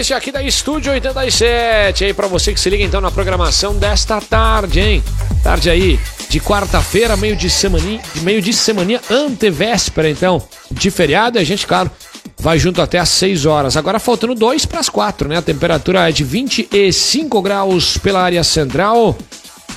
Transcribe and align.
playlist 0.00 0.12
aqui 0.12 0.32
da 0.32 0.42
Estúdio 0.42 0.92
87. 0.92 2.04
Aí 2.04 2.14
para 2.14 2.26
você 2.26 2.54
que 2.54 2.60
se 2.60 2.70
liga 2.70 2.82
então 2.82 3.00
na 3.00 3.10
programação 3.10 3.74
desta 3.74 4.20
tarde, 4.20 4.80
hein? 4.80 5.04
Tarde 5.42 5.68
aí 5.68 6.00
de 6.28 6.40
quarta-feira, 6.40 7.16
meio 7.16 7.36
de 7.36 7.50
semana, 7.50 8.00
meio 8.22 8.40
de 8.40 8.52
semana 8.52 9.00
antevéspera 9.10 10.08
então, 10.08 10.42
de 10.70 10.90
feriado, 10.90 11.38
e 11.38 11.40
a 11.40 11.44
gente, 11.44 11.66
claro, 11.66 11.90
vai 12.38 12.58
junto 12.58 12.80
até 12.80 12.98
às 12.98 13.08
6 13.10 13.46
horas. 13.46 13.76
Agora 13.76 13.98
faltando 13.98 14.34
2 14.34 14.64
para 14.64 14.80
as 14.80 14.88
4, 14.88 15.28
né? 15.28 15.36
A 15.38 15.42
temperatura 15.42 16.08
é 16.08 16.12
de 16.12 16.24
25 16.24 17.42
graus 17.42 17.98
pela 17.98 18.22
área 18.22 18.42
central. 18.42 19.16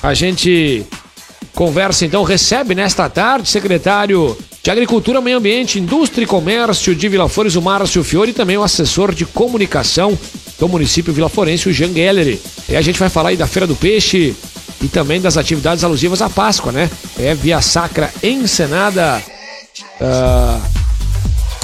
A 0.02 0.14
gente 0.14 0.86
conversa 1.54 2.04
então, 2.04 2.22
recebe 2.22 2.74
nesta 2.74 3.08
tarde 3.08 3.48
secretário 3.48 4.36
de 4.62 4.70
Agricultura, 4.70 5.20
Meio 5.20 5.36
Ambiente, 5.36 5.78
Indústria 5.78 6.24
e 6.24 6.26
Comércio 6.26 6.94
de 6.94 7.08
Vila 7.08 7.28
Flores, 7.28 7.54
o 7.54 7.60
Márcio 7.60 8.02
Fiore, 8.02 8.30
e 8.30 8.34
também 8.34 8.56
o 8.56 8.62
assessor 8.62 9.14
de 9.14 9.26
comunicação 9.26 10.18
do 10.58 10.68
município 10.68 11.12
Vila 11.12 11.28
Florense, 11.28 11.68
o 11.68 11.72
Jean 11.72 11.92
Gelleri. 11.92 12.40
E 12.68 12.74
a 12.74 12.80
gente 12.80 12.98
vai 12.98 13.10
falar 13.10 13.28
aí 13.28 13.36
da 13.36 13.46
Feira 13.46 13.66
do 13.66 13.76
Peixe 13.76 14.34
e 14.80 14.88
também 14.88 15.20
das 15.20 15.36
atividades 15.36 15.84
alusivas 15.84 16.22
à 16.22 16.30
Páscoa, 16.30 16.72
né? 16.72 16.90
É 17.18 17.34
Via 17.34 17.60
Sacra 17.60 18.10
encenada 18.22 19.22
uh, 20.00 20.62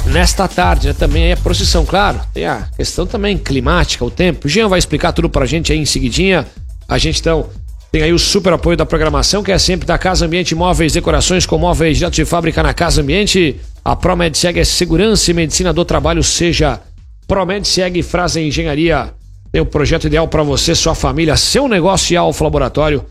nesta 0.05 0.47
tarde, 0.47 0.87
né? 0.87 0.93
Também 0.93 1.31
é 1.31 1.35
procissão, 1.35 1.85
claro. 1.85 2.21
Tem 2.33 2.45
a 2.45 2.67
questão 2.77 3.07
também 3.07 3.37
climática, 3.37 4.05
o 4.05 4.11
tempo. 4.11 4.47
O 4.47 4.49
Jean 4.49 4.67
vai 4.67 4.77
explicar 4.77 5.11
tudo 5.11 5.29
pra 5.29 5.45
gente 5.45 5.71
aí 5.71 5.79
em 5.79 5.85
seguidinha. 5.85 6.47
A 6.87 6.97
gente 6.97 7.19
então 7.19 7.49
tem 7.91 8.03
aí 8.03 8.13
o 8.13 8.19
super 8.19 8.53
apoio 8.53 8.77
da 8.77 8.85
programação, 8.85 9.43
que 9.43 9.51
é 9.51 9.57
sempre 9.57 9.85
da 9.85 9.97
Casa 9.97 10.25
Ambiente 10.25 10.55
Móveis, 10.55 10.93
decorações 10.93 11.45
com 11.45 11.57
móveis 11.57 11.97
direto 11.97 12.13
de 12.13 12.23
fábrica 12.23 12.63
na 12.63 12.73
Casa 12.73 13.01
Ambiente. 13.01 13.59
A 13.83 13.97
ProMedseg 13.97 14.57
é 14.57 14.63
segurança 14.63 15.29
e 15.29 15.33
medicina 15.33 15.73
do 15.73 15.83
trabalho, 15.83 16.23
seja 16.23 16.79
ProMedseg 17.27 18.01
Frase 18.01 18.39
Engenharia. 18.39 19.13
Tem 19.51 19.61
o 19.61 19.65
projeto 19.65 20.07
ideal 20.07 20.25
para 20.29 20.41
você, 20.41 20.73
sua 20.73 20.95
família, 20.95 21.35
seu 21.35 21.67
negócio 21.67 22.13
e 22.13 22.17
Alfa 22.17 22.45
Laboratório 22.45 23.03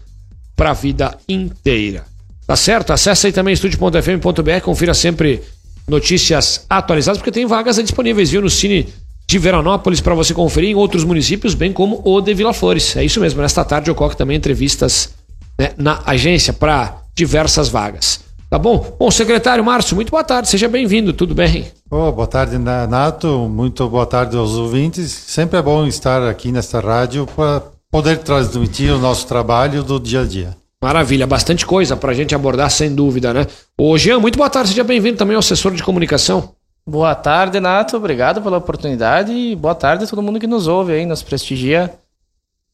para 0.56 0.70
a 0.70 0.74
vida 0.74 1.14
inteira. 1.28 2.04
Tá 2.46 2.56
certo? 2.56 2.94
Acesse 2.94 3.26
aí 3.26 3.32
também 3.34 3.52
estúdio.fm.br, 3.52 4.60
confira 4.62 4.94
sempre 4.94 5.42
notícias 5.86 6.64
atualizadas, 6.70 7.18
porque 7.18 7.30
tem 7.30 7.44
vagas 7.44 7.76
disponíveis, 7.76 8.30
viu, 8.30 8.40
no 8.40 8.48
Cine 8.48 8.88
de 9.30 9.38
Veranópolis 9.38 10.00
para 10.00 10.12
você 10.12 10.34
conferir 10.34 10.70
em 10.70 10.74
outros 10.74 11.04
municípios, 11.04 11.54
bem 11.54 11.72
como 11.72 12.02
o 12.04 12.20
de 12.20 12.34
Vila 12.34 12.52
Flores. 12.52 12.96
É 12.96 13.04
isso 13.04 13.20
mesmo, 13.20 13.40
nesta 13.40 13.64
tarde 13.64 13.88
ocorre 13.88 14.16
também 14.16 14.36
entrevistas 14.36 15.10
né, 15.56 15.70
na 15.78 16.02
agência 16.04 16.52
para 16.52 16.96
diversas 17.14 17.68
vagas. 17.68 18.18
Tá 18.50 18.58
bom? 18.58 18.96
Bom, 18.98 19.08
secretário 19.08 19.64
Márcio, 19.64 19.94
muito 19.94 20.10
boa 20.10 20.24
tarde, 20.24 20.48
seja 20.48 20.66
bem-vindo, 20.68 21.12
tudo 21.12 21.32
bem? 21.32 21.70
Oh, 21.88 22.10
boa 22.10 22.26
tarde, 22.26 22.58
Nato, 22.58 23.48
muito 23.48 23.88
boa 23.88 24.04
tarde 24.04 24.36
aos 24.36 24.56
ouvintes. 24.56 25.12
Sempre 25.12 25.60
é 25.60 25.62
bom 25.62 25.86
estar 25.86 26.28
aqui 26.28 26.50
nesta 26.50 26.80
rádio 26.80 27.24
para 27.36 27.62
poder 27.88 28.18
transmitir 28.18 28.92
o 28.92 28.98
nosso 28.98 29.28
trabalho 29.28 29.84
do 29.84 30.00
dia 30.00 30.22
a 30.22 30.24
dia. 30.24 30.56
Maravilha, 30.82 31.24
bastante 31.24 31.64
coisa 31.64 31.96
para 31.96 32.10
a 32.10 32.14
gente 32.14 32.34
abordar, 32.34 32.68
sem 32.68 32.92
dúvida, 32.92 33.32
né? 33.32 33.46
Ô, 33.78 33.96
Jean, 33.96 34.18
muito 34.18 34.36
boa 34.36 34.50
tarde, 34.50 34.70
seja 34.70 34.82
bem-vindo 34.82 35.18
também 35.18 35.36
ao 35.36 35.40
assessor 35.40 35.72
de 35.72 35.84
comunicação. 35.84 36.52
Boa 36.90 37.14
tarde, 37.14 37.60
Nato. 37.60 37.96
Obrigado 37.96 38.42
pela 38.42 38.56
oportunidade 38.56 39.30
e 39.30 39.54
boa 39.54 39.76
tarde 39.76 40.02
a 40.02 40.06
todo 40.08 40.20
mundo 40.20 40.40
que 40.40 40.46
nos 40.48 40.66
ouve 40.66 40.92
aí, 40.92 41.06
nos 41.06 41.22
prestigia. 41.22 41.94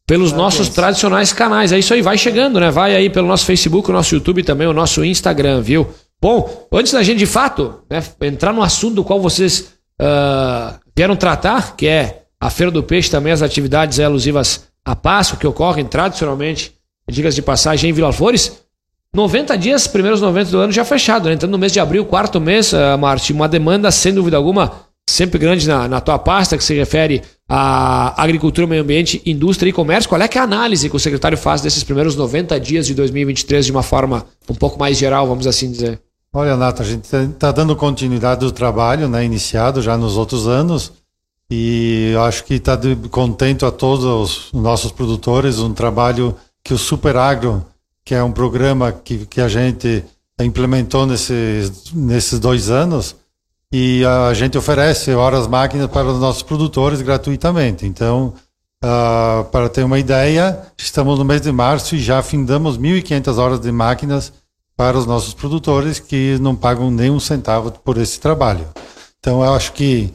Pelos 0.06 0.32
nossos 0.32 0.70
tradicionais 0.70 1.34
canais. 1.34 1.70
É 1.70 1.78
isso 1.78 1.92
aí, 1.92 2.00
vai 2.00 2.16
chegando, 2.16 2.58
né? 2.58 2.70
Vai 2.70 2.96
aí 2.96 3.10
pelo 3.10 3.28
nosso 3.28 3.44
Facebook, 3.44 3.90
o 3.90 3.92
nosso 3.92 4.14
YouTube 4.14 4.42
também, 4.42 4.66
o 4.66 4.72
nosso 4.72 5.04
Instagram, 5.04 5.60
viu? 5.60 5.86
Bom, 6.18 6.66
antes 6.72 6.94
da 6.94 7.02
gente 7.02 7.18
de 7.18 7.26
fato 7.26 7.82
né, 7.90 8.02
entrar 8.22 8.54
no 8.54 8.62
assunto 8.62 8.94
do 8.94 9.04
qual 9.04 9.20
vocês 9.20 9.74
uh, 10.00 10.78
vieram 10.96 11.14
tratar, 11.14 11.76
que 11.76 11.86
é 11.86 12.22
a 12.40 12.48
Feira 12.48 12.72
do 12.72 12.82
Peixe, 12.82 13.10
também 13.10 13.34
as 13.34 13.42
atividades 13.42 14.00
alusivas 14.00 14.66
à 14.82 14.96
Páscoa, 14.96 15.38
que 15.38 15.46
ocorrem 15.46 15.84
tradicionalmente, 15.84 16.72
digas 17.06 17.34
de 17.34 17.42
passagem, 17.42 17.90
em 17.90 17.92
Vila 17.92 18.14
Flores. 18.14 18.64
90 19.16 19.56
dias, 19.56 19.86
primeiros 19.86 20.20
90 20.20 20.50
do 20.50 20.58
ano 20.58 20.72
já 20.72 20.84
fechado, 20.84 21.26
né? 21.26 21.34
Entrando 21.34 21.52
no 21.52 21.58
mês 21.58 21.72
de 21.72 21.80
abril, 21.80 22.04
quarto 22.04 22.38
mês, 22.38 22.74
uh, 22.74 22.98
Marte, 22.98 23.32
uma 23.32 23.48
demanda, 23.48 23.90
sem 23.90 24.12
dúvida 24.12 24.36
alguma, 24.36 24.72
sempre 25.08 25.38
grande 25.38 25.66
na, 25.66 25.88
na 25.88 26.02
tua 26.02 26.18
pasta, 26.18 26.58
que 26.58 26.62
se 26.62 26.74
refere 26.74 27.22
à 27.48 28.22
agricultura, 28.22 28.66
meio 28.66 28.82
ambiente, 28.82 29.22
indústria 29.24 29.70
e 29.70 29.72
comércio. 29.72 30.06
Qual 30.06 30.20
é 30.20 30.28
é 30.30 30.38
a 30.38 30.42
análise 30.42 30.90
que 30.90 30.96
o 30.96 30.98
secretário 31.00 31.38
faz 31.38 31.62
desses 31.62 31.82
primeiros 31.82 32.14
90 32.14 32.60
dias 32.60 32.86
de 32.86 32.94
2023 32.94 33.64
de 33.64 33.72
uma 33.72 33.82
forma 33.82 34.26
um 34.50 34.54
pouco 34.54 34.78
mais 34.78 34.98
geral, 34.98 35.26
vamos 35.26 35.46
assim 35.46 35.72
dizer? 35.72 35.98
Olha, 36.30 36.54
Nato, 36.54 36.82
a 36.82 36.84
gente 36.84 37.04
está 37.04 37.50
dando 37.50 37.74
continuidade 37.74 38.40
do 38.40 38.52
trabalho 38.52 39.08
né, 39.08 39.24
iniciado 39.24 39.80
já 39.80 39.96
nos 39.96 40.18
outros 40.18 40.46
anos 40.46 40.92
e 41.50 42.12
acho 42.26 42.44
que 42.44 42.54
está 42.54 42.78
contento 43.10 43.64
a 43.64 43.70
todos 43.70 44.04
os 44.04 44.52
nossos 44.52 44.92
produtores, 44.92 45.58
um 45.58 45.72
trabalho 45.72 46.36
que 46.62 46.74
o 46.74 46.78
Super 46.78 47.16
Agro 47.16 47.64
que 48.06 48.14
é 48.14 48.22
um 48.22 48.30
programa 48.30 48.92
que, 48.92 49.26
que 49.26 49.40
a 49.40 49.48
gente 49.48 50.04
implementou 50.40 51.06
nesses, 51.06 51.92
nesses 51.92 52.38
dois 52.38 52.70
anos 52.70 53.16
e 53.72 54.04
a 54.04 54.32
gente 54.32 54.56
oferece 54.56 55.12
horas 55.12 55.48
máquinas 55.48 55.88
para 55.88 56.06
os 56.06 56.20
nossos 56.20 56.42
produtores 56.42 57.02
gratuitamente. 57.02 57.84
Então, 57.84 58.32
uh, 58.84 59.42
para 59.50 59.68
ter 59.68 59.82
uma 59.82 59.98
ideia, 59.98 60.56
estamos 60.78 61.18
no 61.18 61.24
mês 61.24 61.40
de 61.40 61.50
março 61.50 61.96
e 61.96 61.98
já 61.98 62.22
findamos 62.22 62.78
1.500 62.78 63.38
horas 63.38 63.58
de 63.60 63.72
máquinas 63.72 64.32
para 64.76 64.96
os 64.96 65.04
nossos 65.04 65.34
produtores 65.34 65.98
que 65.98 66.38
não 66.38 66.54
pagam 66.54 66.92
nem 66.92 67.10
um 67.10 67.18
centavo 67.18 67.72
por 67.72 67.98
esse 67.98 68.20
trabalho. 68.20 68.68
Então, 69.18 69.42
eu 69.44 69.52
acho 69.52 69.72
que 69.72 70.14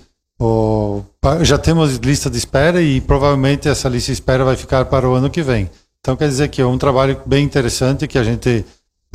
já 1.44 1.58
temos 1.58 1.98
lista 1.98 2.30
de 2.30 2.38
espera 2.38 2.82
e 2.82 3.02
provavelmente 3.02 3.68
essa 3.68 3.90
lista 3.90 4.14
de 4.14 4.14
espera 4.14 4.46
vai 4.46 4.56
ficar 4.56 4.86
para 4.86 5.10
o 5.10 5.14
ano 5.14 5.30
que 5.30 5.44
vem. 5.44 5.70
Então 6.02 6.16
quer 6.16 6.28
dizer 6.28 6.48
que 6.50 6.62
é 6.62 6.66
um 6.66 6.80
trabalho 6.80 7.22
bem 7.26 7.46
interessante 7.46 8.08
que 8.08 8.18
a 8.18 8.24
gente, 8.24 8.66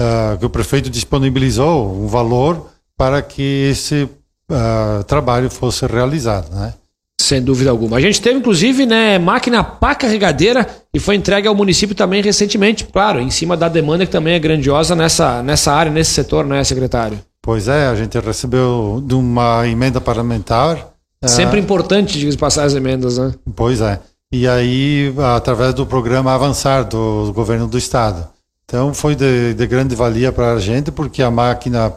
uh, 0.01 0.39
que 0.39 0.47
o 0.47 0.51
prefeito 0.51 0.89
disponibilizou 0.89 1.93
um 1.93 2.07
valor 2.07 2.71
para 2.97 3.21
que 3.21 3.69
esse 3.71 4.05
uh, 4.05 5.03
trabalho 5.05 5.51
fosse 5.51 5.85
realizado, 5.85 6.55
né? 6.55 6.73
Sem 7.21 7.43
dúvida 7.43 7.71
alguma. 7.71 7.97
A 7.97 8.01
gente 8.01 8.21
teve, 8.21 8.39
inclusive, 8.39 8.87
né, 8.87 9.19
máquina 9.19 9.65
pá 9.65 9.97
carregadeira 9.97 10.65
e 10.95 11.01
foi 11.01 11.17
entregue 11.17 11.49
ao 11.49 11.57
município 11.57 11.95
também 11.95 12.23
recentemente, 12.23 12.85
claro, 12.85 13.19
em 13.19 13.31
cima 13.31 13.57
da 13.57 13.69
demanda 13.69 14.07
que 14.07 14.13
também 14.13 14.35
é 14.35 14.39
grandiosa 14.39 14.95
nessa, 14.95 15.43
nessa 15.43 15.73
área, 15.73 15.91
nesse 15.91 16.13
setor, 16.13 16.47
né, 16.47 16.63
secretário? 16.63 17.19
Pois 17.43 17.67
é, 17.67 17.89
a 17.89 17.95
gente 17.97 18.17
recebeu 18.21 19.03
de 19.05 19.15
uma 19.15 19.67
emenda 19.67 20.01
parlamentar. 20.01 20.93
Sempre 21.25 21.59
uh, 21.59 21.63
importante, 21.63 22.17
diga 22.19 22.37
passar 22.37 22.65
as 22.65 22.75
emendas, 22.75 23.19
né? 23.19 23.35
Pois 23.57 23.81
é 23.81 23.99
e 24.33 24.47
aí 24.47 25.15
através 25.35 25.75
do 25.75 25.87
programa 25.87 26.35
Avançar 26.35 26.85
do 26.85 27.33
governo 27.33 27.67
do 27.67 27.79
estado. 27.79 28.29
Então 28.65 28.93
foi 28.93 29.15
de, 29.15 29.55
de 29.55 29.67
grande 29.67 29.95
valia 29.95 30.33
para 30.33 30.53
a 30.53 30.61
gente 30.61 30.91
porque 30.91 31.23
a 31.23 31.31
máquina 31.31 31.93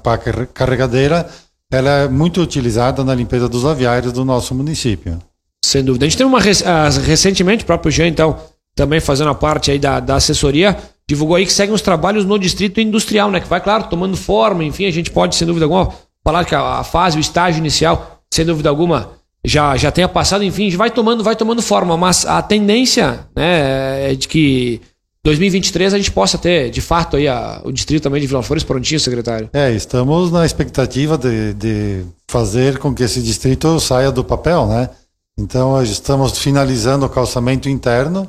carregadeira 0.53 1.27
ela 1.71 1.89
é 1.89 2.07
muito 2.07 2.41
utilizada 2.41 3.03
na 3.03 3.13
limpeza 3.13 3.47
dos 3.47 3.65
aviários 3.65 4.11
do 4.11 4.25
nosso 4.25 4.55
município. 4.55 5.19
Sem 5.63 5.83
dúvida. 5.83 6.05
A 6.05 6.09
gente 6.09 6.17
teve 6.17 6.27
uma 6.27 6.39
recentemente, 6.39 7.63
o 7.63 7.67
próprio 7.67 7.91
Jean, 7.91 8.07
então, 8.07 8.37
também 8.75 8.99
fazendo 8.99 9.29
a 9.29 9.35
parte 9.35 9.69
aí 9.69 9.77
da, 9.77 9.99
da 9.99 10.15
assessoria, 10.15 10.77
divulgou 11.07 11.35
aí 11.35 11.45
que 11.45 11.53
seguem 11.53 11.75
os 11.75 11.81
trabalhos 11.81 12.25
no 12.25 12.39
distrito 12.39 12.79
industrial, 12.79 13.29
né? 13.29 13.39
Que 13.39 13.47
vai, 13.47 13.61
claro, 13.61 13.83
tomando 13.83 14.17
forma, 14.17 14.63
enfim, 14.63 14.85
a 14.85 14.91
gente 14.91 15.11
pode, 15.11 15.35
sem 15.35 15.45
dúvida 15.45 15.65
alguma, 15.65 15.93
falar 16.23 16.45
que 16.45 16.55
a, 16.55 16.79
a 16.79 16.83
fase, 16.83 17.17
o 17.17 17.19
estágio 17.19 17.59
inicial, 17.59 18.21
sem 18.31 18.45
dúvida 18.45 18.69
alguma, 18.69 19.11
já, 19.45 19.75
já 19.77 19.91
tenha 19.91 20.07
passado, 20.07 20.43
enfim, 20.43 20.69
vai 20.75 20.91
tomando, 20.91 21.23
vai 21.23 21.35
tomando 21.35 21.61
forma, 21.61 21.95
mas 21.95 22.25
a 22.25 22.41
tendência 22.41 23.27
né, 23.35 24.11
é 24.11 24.15
de 24.15 24.27
que 24.27 24.81
2023 25.23 25.93
a 25.93 25.97
gente 25.97 26.11
possa 26.11 26.37
ter, 26.37 26.69
de 26.69 26.81
fato, 26.81 27.17
aí 27.17 27.27
a, 27.27 27.61
o 27.63 27.71
distrito 27.71 28.03
também 28.03 28.21
de 28.21 28.27
Vila 28.27 28.43
Flores 28.43 28.63
prontinho, 28.63 28.99
secretário. 28.99 29.49
É, 29.53 29.71
estamos 29.71 30.31
na 30.31 30.45
expectativa 30.45 31.17
de, 31.17 31.53
de 31.53 32.05
fazer 32.27 32.77
com 32.79 32.93
que 32.93 33.03
esse 33.03 33.21
distrito 33.21 33.79
saia 33.79 34.11
do 34.11 34.23
papel, 34.23 34.67
né? 34.67 34.89
Então, 35.37 35.81
estamos 35.81 36.37
finalizando 36.37 37.05
o 37.05 37.09
calçamento 37.09 37.69
interno 37.69 38.27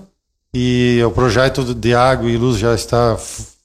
e 0.54 1.00
o 1.04 1.10
projeto 1.10 1.74
de 1.74 1.94
água 1.94 2.30
e 2.30 2.36
luz 2.36 2.58
já 2.58 2.74
está 2.74 3.16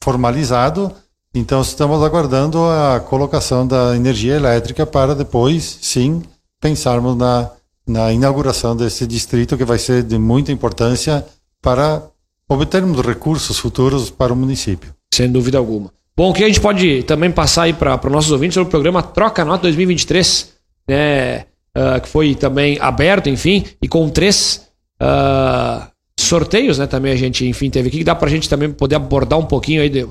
formalizado. 0.02 0.92
Então, 1.34 1.62
estamos 1.62 2.02
aguardando 2.04 2.60
a 2.64 3.00
colocação 3.00 3.68
da 3.68 3.96
energia 3.96 4.36
elétrica 4.36 4.86
para 4.86 5.14
depois, 5.14 5.78
sim, 5.82 6.24
pensarmos 6.66 7.16
na, 7.16 7.52
na 7.88 8.12
inauguração 8.12 8.76
desse 8.76 9.06
distrito, 9.06 9.56
que 9.56 9.64
vai 9.64 9.78
ser 9.78 10.02
de 10.02 10.18
muita 10.18 10.52
importância 10.52 11.24
para 11.62 12.02
obtermos 12.50 13.00
recursos 13.06 13.60
futuros 13.60 14.10
para 14.10 14.34
o 14.34 14.36
município. 14.36 14.92
Sem 15.14 15.32
dúvida 15.32 15.60
alguma. 15.60 15.92
Bom, 16.18 16.32
o 16.32 16.34
que 16.34 16.44
a 16.44 16.48
gente 16.48 16.60
pode 16.60 17.04
também 17.04 17.30
passar 17.30 17.64
aí 17.64 17.74
para 17.74 18.04
os 18.04 18.12
nossos 18.12 18.32
ouvintes 18.32 18.56
sobre 18.56 18.68
o 18.68 18.72
programa 18.72 19.04
Troca 19.04 19.46
Nota 19.46 19.64
2023, 19.64 20.54
né, 20.88 21.46
uh, 21.78 22.02
que 22.02 22.10
foi 22.10 22.34
também 22.34 22.80
aberto, 22.82 23.30
enfim, 23.30 23.64
e 23.80 23.88
com 23.88 24.10
três 24.10 24.68
uh, 25.00 25.86
sorteios, 26.20 26.80
né, 26.80 26.88
também 26.88 27.12
a 27.12 27.16
gente, 27.16 27.46
enfim, 27.46 27.70
teve 27.70 27.90
aqui, 27.90 28.00
que 28.00 28.04
dá 28.04 28.16
para 28.16 28.28
a 28.28 28.32
gente 28.32 28.50
também 28.50 28.72
poder 28.72 28.96
abordar 28.96 29.38
um 29.38 29.46
pouquinho 29.46 29.84
aí, 29.84 29.90
de, 29.90 30.08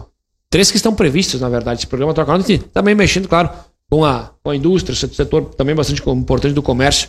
três 0.48 0.70
que 0.70 0.76
estão 0.76 0.94
previstos, 0.94 1.40
na 1.40 1.48
verdade, 1.48 1.80
esse 1.80 1.86
programa 1.88 2.14
Troca 2.14 2.30
Nota, 2.30 2.58
também 2.72 2.94
mexendo, 2.94 3.26
claro, 3.26 3.50
com 3.90 4.04
a, 4.04 4.30
com 4.42 4.50
a 4.50 4.56
indústria, 4.56 4.94
setor 4.96 5.44
também 5.56 5.74
bastante 5.74 6.02
importante 6.08 6.54
do 6.54 6.62
comércio. 6.62 7.08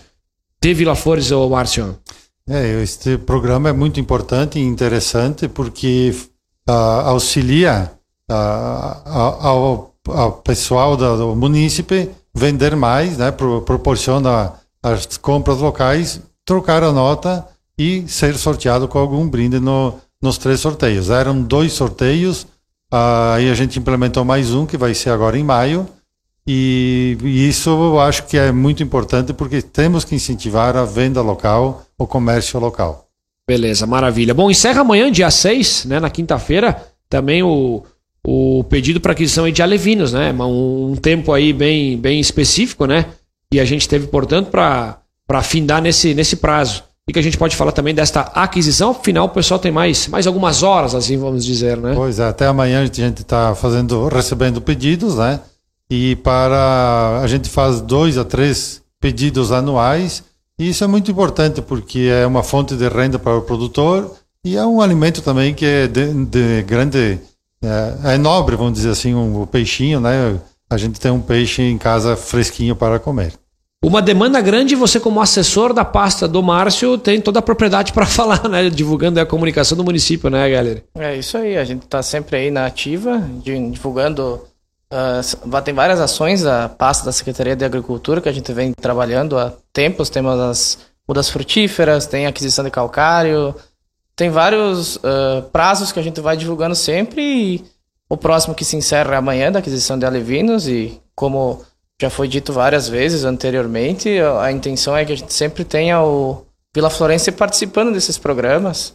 de 0.61 0.73
Vila 0.73 0.95
Flores, 0.95 1.31
ô 1.31 1.49
Márcio? 1.49 1.97
É, 2.47 2.81
este 2.83 3.17
programa 3.17 3.69
é 3.69 3.73
muito 3.73 3.99
importante 3.99 4.59
e 4.59 4.61
interessante 4.61 5.47
porque 5.47 6.13
uh, 6.69 6.71
auxilia 6.71 7.91
uh, 8.29 8.33
ao, 8.33 9.95
ao, 10.07 10.31
pessoal 10.43 10.95
do, 10.95 11.35
município 11.35 12.11
vender 12.35 12.75
mais, 12.75 13.17
né, 13.17 13.31
pro, 13.31 13.63
proporciona 13.63 14.53
as 14.83 15.17
compras 15.17 15.57
locais, 15.57 16.21
trocar 16.45 16.83
a 16.83 16.91
nota 16.91 17.47
e 17.77 18.07
ser 18.07 18.37
sorteado 18.37 18.87
com 18.87 18.99
algum 18.99 19.27
brinde 19.27 19.59
no, 19.59 19.95
nos 20.21 20.37
três 20.37 20.59
sorteios. 20.59 21.09
Eram 21.09 21.41
dois 21.41 21.73
sorteios, 21.73 22.43
uh, 22.93 23.33
aí 23.33 23.49
a 23.49 23.55
gente 23.55 23.79
implementou 23.79 24.23
mais 24.23 24.53
um 24.53 24.67
que 24.67 24.77
vai 24.77 24.93
ser 24.93 25.09
agora 25.09 25.35
em 25.35 25.43
maio. 25.43 25.89
E, 26.47 27.17
e, 27.23 27.47
isso 27.47 27.69
eu 27.69 27.99
acho 27.99 28.25
que 28.27 28.37
é 28.37 28.51
muito 28.51 28.83
importante 28.83 29.33
porque 29.33 29.61
temos 29.61 30.05
que 30.05 30.13
incentivar 30.13 30.77
a 30.77 30.85
venda 30.85 31.21
local, 31.21 31.83
o 31.97 32.05
comércio 32.05 32.59
local. 32.59 33.07
Beleza, 33.47 33.85
maravilha. 33.85 34.33
Bom, 34.33 34.49
encerra 34.49 34.81
amanhã, 34.81 35.11
dia 35.11 35.29
6, 35.29 35.85
né, 35.85 35.99
na 35.99 36.09
quinta-feira, 36.09 36.83
também 37.09 37.43
o, 37.43 37.83
o 38.25 38.63
pedido 38.63 38.99
para 38.99 39.11
aquisição 39.11 39.49
de 39.49 39.61
alevinos, 39.61 40.13
né? 40.13 40.33
Um, 40.33 40.91
um, 40.91 40.95
tempo 40.95 41.31
aí 41.31 41.53
bem, 41.53 41.97
bem 41.97 42.19
específico, 42.19 42.85
né? 42.85 43.05
E 43.53 43.59
a 43.59 43.65
gente 43.65 43.87
teve, 43.87 44.07
portanto, 44.07 44.49
para 44.49 44.99
afindar 45.29 45.81
nesse, 45.81 46.13
nesse 46.15 46.37
prazo. 46.37 46.83
E 47.07 47.13
que 47.13 47.19
a 47.19 47.21
gente 47.21 47.37
pode 47.37 47.55
falar 47.55 47.71
também 47.71 47.93
desta 47.93 48.21
aquisição, 48.21 48.89
afinal 48.89 49.25
o 49.25 49.29
pessoal 49.29 49.59
tem 49.59 49.71
mais, 49.71 50.07
mais 50.07 50.25
algumas 50.25 50.63
horas, 50.63 50.95
assim 50.95 51.17
vamos 51.17 51.45
dizer, 51.45 51.77
né? 51.77 51.93
Pois 51.95 52.17
é, 52.17 52.25
até 52.25 52.47
amanhã 52.47 52.81
a 52.81 52.85
gente 52.85 53.21
está 53.21 53.53
fazendo, 53.53 54.07
recebendo 54.07 54.59
pedidos, 54.59 55.15
né? 55.17 55.39
E 55.89 56.15
para 56.17 57.21
a 57.21 57.27
gente 57.27 57.49
faz 57.49 57.81
dois 57.81 58.17
a 58.17 58.25
três 58.25 58.81
pedidos 58.99 59.51
anuais. 59.51 60.23
E 60.57 60.69
isso 60.69 60.83
é 60.83 60.87
muito 60.87 61.11
importante 61.11 61.61
porque 61.61 62.09
é 62.11 62.25
uma 62.25 62.41
fonte 62.41 62.75
de 62.75 62.87
renda 62.87 63.19
para 63.19 63.37
o 63.37 63.41
produtor 63.41 64.15
e 64.43 64.55
é 64.55 64.65
um 64.65 64.79
alimento 64.79 65.21
também 65.21 65.53
que 65.53 65.65
é 65.65 65.87
de, 65.87 66.25
de 66.25 66.61
grande 66.63 67.19
é, 67.63 68.13
é, 68.13 68.17
nobre, 68.17 68.55
vamos 68.55 68.73
dizer 68.73 68.91
assim, 68.91 69.13
um, 69.13 69.41
o 69.41 69.47
peixinho, 69.47 69.99
né? 69.99 70.39
A 70.69 70.77
gente 70.77 70.99
tem 70.99 71.11
um 71.11 71.21
peixe 71.21 71.61
em 71.61 71.77
casa 71.77 72.15
fresquinho 72.15 72.75
para 72.75 72.99
comer. 72.99 73.33
Uma 73.83 74.01
demanda 74.01 74.41
grande, 74.41 74.75
você 74.75 74.99
como 74.99 75.21
assessor 75.21 75.73
da 75.73 75.85
pasta 75.85 76.27
do 76.27 76.41
Márcio 76.41 76.97
tem 76.97 77.21
toda 77.21 77.39
a 77.39 77.41
propriedade 77.41 77.93
para 77.93 78.05
falar, 78.07 78.47
né? 78.47 78.69
Divulgando 78.69 79.19
a 79.19 79.25
comunicação 79.25 79.77
do 79.77 79.83
município, 79.83 80.29
né, 80.29 80.49
galera? 80.49 80.83
É 80.95 81.15
isso 81.15 81.37
aí, 81.37 81.57
a 81.57 81.63
gente 81.63 81.83
está 81.83 82.01
sempre 82.01 82.37
aí 82.37 82.51
na 82.51 82.65
ativa, 82.65 83.21
divulgando 83.43 84.41
Uh, 84.91 85.61
tem 85.61 85.73
várias 85.73 85.99
ações 85.99 86.45
a 86.45 86.69
pasta 86.69 87.05
da 87.05 87.11
Secretaria 87.11 87.55
de 87.55 87.65
Agricultura 87.65 88.21
que 88.21 88.29
a 88.29 88.31
gente 88.31 88.51
vem 88.53 88.73
trabalhando 88.73 89.37
há 89.37 89.53
tempos. 89.73 90.09
Temos 90.09 90.39
as 90.39 90.77
mudas 91.07 91.29
frutíferas, 91.29 92.05
tem 92.05 92.25
aquisição 92.25 92.63
de 92.63 92.71
calcário, 92.71 93.55
tem 94.15 94.29
vários 94.29 94.97
uh, 94.97 95.43
prazos 95.51 95.91
que 95.91 95.99
a 95.99 96.03
gente 96.03 96.21
vai 96.21 96.37
divulgando 96.37 96.75
sempre. 96.75 97.21
E 97.21 97.65
o 98.09 98.15
próximo 98.15 98.55
que 98.55 98.63
se 98.63 98.75
encerra 98.75 99.17
amanhã 99.17 99.51
da 99.51 99.59
aquisição 99.59 99.97
de 99.97 100.05
alevinos 100.05 100.67
e 100.67 101.01
como 101.15 101.63
já 101.99 102.09
foi 102.09 102.27
dito 102.27 102.51
várias 102.51 102.89
vezes 102.89 103.23
anteriormente, 103.23 104.09
a 104.41 104.51
intenção 104.51 104.95
é 104.95 105.05
que 105.05 105.13
a 105.13 105.17
gente 105.17 105.33
sempre 105.33 105.63
tenha 105.63 106.03
o 106.03 106.45
Vila 106.73 106.89
Florense 106.89 107.31
participando 107.31 107.93
desses 107.93 108.17
programas 108.17 108.93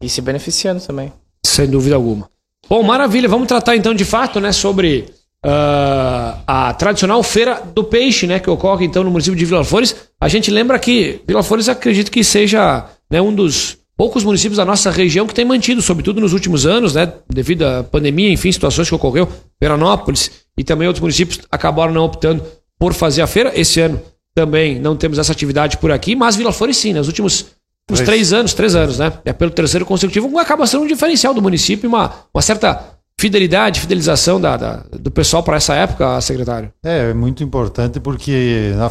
e 0.00 0.08
se 0.08 0.20
beneficiando 0.22 0.80
também. 0.80 1.12
Sem 1.44 1.68
dúvida 1.68 1.94
alguma. 1.94 2.30
Bom, 2.68 2.82
maravilha. 2.82 3.28
Vamos 3.28 3.48
tratar 3.48 3.76
então 3.76 3.94
de 3.94 4.04
fato, 4.04 4.40
né, 4.40 4.52
sobre 4.52 5.12
uh, 5.44 6.40
a 6.46 6.74
tradicional 6.74 7.22
feira 7.22 7.62
do 7.74 7.84
peixe, 7.84 8.26
né, 8.26 8.38
que 8.38 8.50
ocorre 8.50 8.86
então 8.86 9.04
no 9.04 9.10
município 9.10 9.38
de 9.38 9.44
Vila 9.44 9.64
Flores. 9.64 9.94
A 10.20 10.28
gente 10.28 10.50
lembra 10.50 10.78
que 10.78 11.20
Vila 11.26 11.42
Flores 11.42 11.68
acredito 11.68 12.10
que 12.10 12.24
seja 12.24 12.86
né, 13.10 13.20
um 13.20 13.34
dos 13.34 13.78
poucos 13.96 14.22
municípios 14.22 14.58
da 14.58 14.64
nossa 14.64 14.90
região 14.90 15.26
que 15.26 15.34
tem 15.34 15.44
mantido, 15.44 15.82
sobretudo 15.82 16.20
nos 16.20 16.32
últimos 16.32 16.66
anos, 16.66 16.94
né, 16.94 17.12
devido 17.28 17.64
à 17.64 17.82
pandemia, 17.82 18.30
enfim, 18.30 18.52
situações 18.52 18.88
que 18.88 18.94
ocorreu, 18.94 19.28
Veranópolis 19.60 20.30
e 20.56 20.62
também 20.62 20.86
outros 20.86 21.00
municípios 21.00 21.40
acabaram 21.50 21.92
não 21.92 22.04
optando 22.04 22.44
por 22.78 22.94
fazer 22.94 23.22
a 23.22 23.26
feira. 23.26 23.52
Esse 23.58 23.80
ano 23.80 24.00
também 24.34 24.78
não 24.78 24.96
temos 24.96 25.18
essa 25.18 25.32
atividade 25.32 25.78
por 25.78 25.90
aqui, 25.90 26.14
mas 26.14 26.36
Vila 26.36 26.52
Flores 26.52 26.76
sim, 26.76 26.92
nos 26.92 27.08
últimos 27.08 27.46
uns 27.90 28.00
três 28.00 28.32
anos, 28.32 28.52
três 28.52 28.74
anos, 28.74 28.98
né? 28.98 29.12
É 29.24 29.32
pelo 29.32 29.50
terceiro 29.50 29.86
consecutivo, 29.86 30.38
acaba 30.38 30.66
sendo 30.66 30.84
um 30.84 30.86
diferencial 30.86 31.32
do 31.32 31.40
município, 31.40 31.88
uma, 31.88 32.12
uma 32.34 32.42
certa 32.42 32.97
fidelidade, 33.18 33.80
fidelização 33.80 34.40
da, 34.40 34.56
da 34.56 34.84
do 34.92 35.10
pessoal 35.10 35.42
para 35.42 35.56
essa 35.56 35.74
época, 35.74 36.20
secretário? 36.20 36.72
É, 36.82 37.10
é 37.10 37.14
muito 37.14 37.42
importante 37.42 37.98
porque 37.98 38.72
na, 38.76 38.90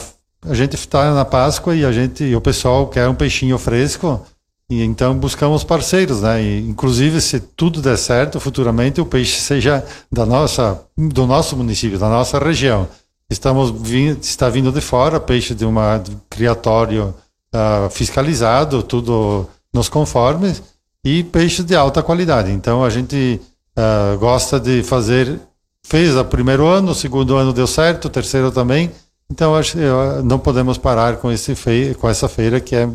a 0.51 0.53
gente 0.53 0.75
está 0.75 1.13
na 1.13 1.25
Páscoa 1.25 1.75
e 1.75 1.85
a 1.85 1.91
gente, 1.91 2.35
o 2.35 2.41
pessoal 2.41 2.87
quer 2.87 3.07
um 3.07 3.15
peixinho 3.15 3.57
fresco 3.57 4.23
e 4.69 4.83
então 4.83 5.17
buscamos 5.17 5.63
parceiros, 5.63 6.21
né? 6.21 6.43
E, 6.43 6.59
inclusive, 6.67 7.21
se 7.21 7.39
tudo 7.39 7.81
der 7.81 7.97
certo, 7.97 8.39
futuramente 8.39 8.99
o 8.99 9.05
peixe 9.05 9.39
seja 9.39 9.83
da 10.11 10.25
nossa, 10.25 10.81
do 10.97 11.25
nosso 11.25 11.55
município, 11.55 11.97
da 11.97 12.09
nossa 12.09 12.37
região. 12.37 12.87
Estamos 13.29 13.71
vindo, 13.71 14.19
está 14.21 14.49
vindo 14.49 14.71
de 14.71 14.81
fora 14.81 15.19
peixe 15.19 15.55
de 15.55 15.65
de 15.65 16.17
criatório 16.29 17.13
uh, 17.53 17.89
fiscalizado, 17.89 18.83
tudo 18.83 19.47
nos 19.73 19.89
conformes 19.89 20.61
e 21.03 21.23
peixe 21.23 21.63
de 21.63 21.75
alta 21.75 22.03
qualidade. 22.03 22.51
Então 22.51 22.83
a 22.83 22.89
gente 22.89 23.39
uh, 23.77 24.17
gosta 24.17 24.59
de 24.59 24.81
fazer. 24.83 25.39
Fez 25.83 26.15
o 26.15 26.25
primeiro 26.25 26.65
ano, 26.65 26.91
o 26.91 26.95
segundo 26.95 27.35
ano 27.37 27.53
deu 27.53 27.67
certo, 27.67 28.05
o 28.05 28.09
terceiro 28.09 28.51
também. 28.51 28.91
Então 29.31 29.55
acho, 29.55 29.77
não 30.23 30.39
podemos 30.39 30.77
parar 30.77 31.17
com, 31.17 31.31
esse 31.31 31.53
feira, 31.55 31.93
com 31.95 32.09
essa 32.09 32.27
feira 32.27 32.59
que 32.59 32.75
é 32.75 32.89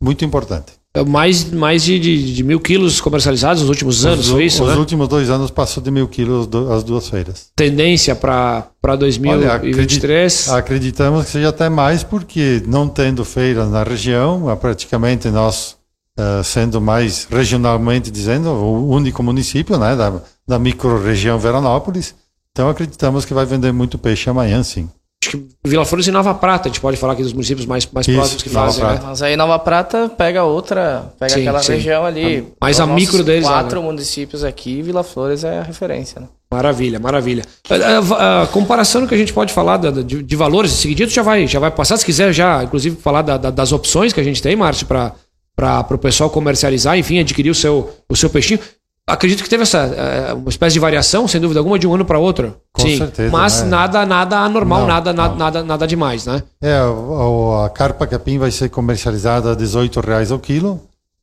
muito 0.00 0.24
importante. 0.24 0.72
É 0.94 1.02
mais, 1.02 1.50
mais 1.50 1.82
de, 1.82 1.98
de, 1.98 2.34
de, 2.34 2.44
mil 2.44 2.60
quilos 2.60 3.00
comercializados 3.00 3.62
nos 3.62 3.70
últimos 3.70 4.00
os, 4.00 4.06
anos, 4.06 4.28
foi 4.28 4.44
isso? 4.44 4.62
Os 4.62 4.68
né? 4.68 4.76
últimos 4.76 5.08
dois 5.08 5.30
anos 5.30 5.50
passou 5.50 5.82
de 5.82 5.90
mil 5.90 6.06
quilos 6.06 6.46
do, 6.46 6.70
as 6.70 6.84
duas 6.84 7.08
feiras. 7.08 7.50
Tendência 7.56 8.14
para 8.14 8.68
2023? 8.98 10.48
Olha, 10.48 10.58
acreditamos 10.58 11.24
que 11.24 11.30
seja 11.30 11.48
até 11.48 11.70
mais, 11.70 12.02
porque 12.02 12.62
não 12.66 12.88
tendo 12.88 13.24
feiras 13.24 13.70
na 13.70 13.82
região, 13.82 14.54
praticamente 14.60 15.28
nós 15.28 15.78
uh, 16.18 16.42
sendo 16.44 16.80
mais 16.80 17.26
regionalmente 17.30 18.10
dizendo, 18.10 18.50
o 18.50 18.88
único 18.88 19.22
município 19.22 19.78
né, 19.78 19.96
da, 19.96 20.20
da 20.46 20.58
micro-região 20.58 21.38
Veranópolis. 21.38 22.14
Então 22.52 22.68
acreditamos 22.68 23.24
que 23.24 23.32
vai 23.32 23.46
vender 23.46 23.72
muito 23.72 23.98
peixe 23.98 24.28
amanhã, 24.28 24.62
sim. 24.62 24.88
Acho 25.22 25.36
que 25.36 25.48
Vila 25.64 25.84
Flores 25.84 26.08
e 26.08 26.10
Nova 26.10 26.34
Prata, 26.34 26.68
a 26.68 26.68
gente 26.68 26.80
pode 26.80 26.96
falar 26.96 27.12
aqui 27.12 27.22
dos 27.22 27.32
municípios 27.32 27.64
mais, 27.64 27.86
mais 27.92 28.08
Isso, 28.08 28.16
próximos 28.16 28.42
que 28.42 28.50
Nova 28.50 28.66
fazem, 28.66 28.84
Prata. 28.84 29.00
né? 29.00 29.06
Mas 29.06 29.22
aí 29.22 29.36
Nova 29.36 29.56
Prata 29.60 30.08
pega 30.08 30.42
outra, 30.42 31.14
pega 31.16 31.32
sim, 31.32 31.40
aquela 31.42 31.62
sim. 31.62 31.74
região 31.74 32.04
ali. 32.04 32.52
Mas 32.60 32.80
a 32.80 32.86
micro 32.86 33.22
deles. 33.22 33.46
Quatro 33.46 33.80
né? 33.80 33.86
municípios 33.86 34.42
aqui, 34.42 34.82
Vila 34.82 35.04
Flores 35.04 35.44
é 35.44 35.60
a 35.60 35.62
referência, 35.62 36.20
né? 36.20 36.26
Maravilha, 36.52 36.98
maravilha. 36.98 37.44
A, 37.70 38.14
a, 38.14 38.42
a, 38.42 38.46
comparação 38.48 39.06
que 39.06 39.14
a 39.14 39.16
gente 39.16 39.32
pode 39.32 39.52
falar 39.52 39.76
de, 39.76 40.02
de, 40.02 40.22
de 40.22 40.36
valores, 40.36 40.72
em 40.72 40.76
seguida 40.76 41.10
já 41.10 41.22
vai, 41.22 41.46
já 41.46 41.60
vai 41.60 41.70
passar. 41.70 41.96
Se 41.96 42.04
quiser 42.04 42.32
já, 42.32 42.64
inclusive, 42.64 42.96
falar 42.96 43.22
da, 43.22 43.36
da, 43.36 43.50
das 43.50 43.70
opções 43.70 44.12
que 44.12 44.20
a 44.20 44.24
gente 44.24 44.42
tem, 44.42 44.56
Márcio, 44.56 44.86
para 44.86 45.14
para 45.54 45.86
o 45.90 45.98
pessoal 45.98 46.30
comercializar, 46.30 46.98
enfim, 46.98 47.18
adquirir 47.18 47.50
o 47.50 47.54
seu, 47.54 47.90
o 48.08 48.16
seu 48.16 48.30
peixinho. 48.30 48.60
Acredito 49.06 49.42
que 49.42 49.50
teve 49.50 49.64
essa 49.64 49.78
é, 49.78 50.32
uma 50.32 50.48
espécie 50.48 50.74
de 50.74 50.80
variação, 50.80 51.26
sem 51.26 51.40
dúvida 51.40 51.58
alguma, 51.58 51.78
de 51.78 51.86
um 51.86 51.94
ano 51.94 52.04
para 52.04 52.18
outro. 52.18 52.56
Com 52.72 52.82
Sim, 52.82 52.98
certeza. 52.98 53.30
Mas 53.32 53.62
né? 53.62 53.68
nada, 53.68 54.06
nada 54.06 54.38
anormal, 54.38 54.80
não, 54.80 54.86
nada, 54.86 55.12
não. 55.12 55.24
nada, 55.24 55.36
nada, 55.36 55.64
nada 55.64 55.86
demais, 55.86 56.24
né? 56.24 56.42
É, 56.60 56.74
a, 56.74 57.66
a 57.66 57.70
carpa 57.70 58.06
capim 58.06 58.38
vai 58.38 58.50
ser 58.50 58.68
comercializada 58.68 59.52
a 59.52 59.54
18 59.56 60.00
reais 60.00 60.30
ao 60.30 60.38
quilo, 60.38 60.80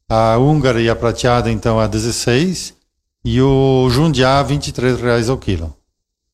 a 0.09 0.37
húngara 0.37 0.81
e 0.81 0.89
a 0.89 0.95
prateada 0.95 1.49
então 1.49 1.79
a 1.79 1.87
16 1.87 2.73
e 3.23 3.41
o 3.41 3.87
jundiá 3.89 4.39
a 4.39 4.43
23 4.43 4.99
reais 4.99 5.29
ao 5.29 5.37
quilo. 5.37 5.73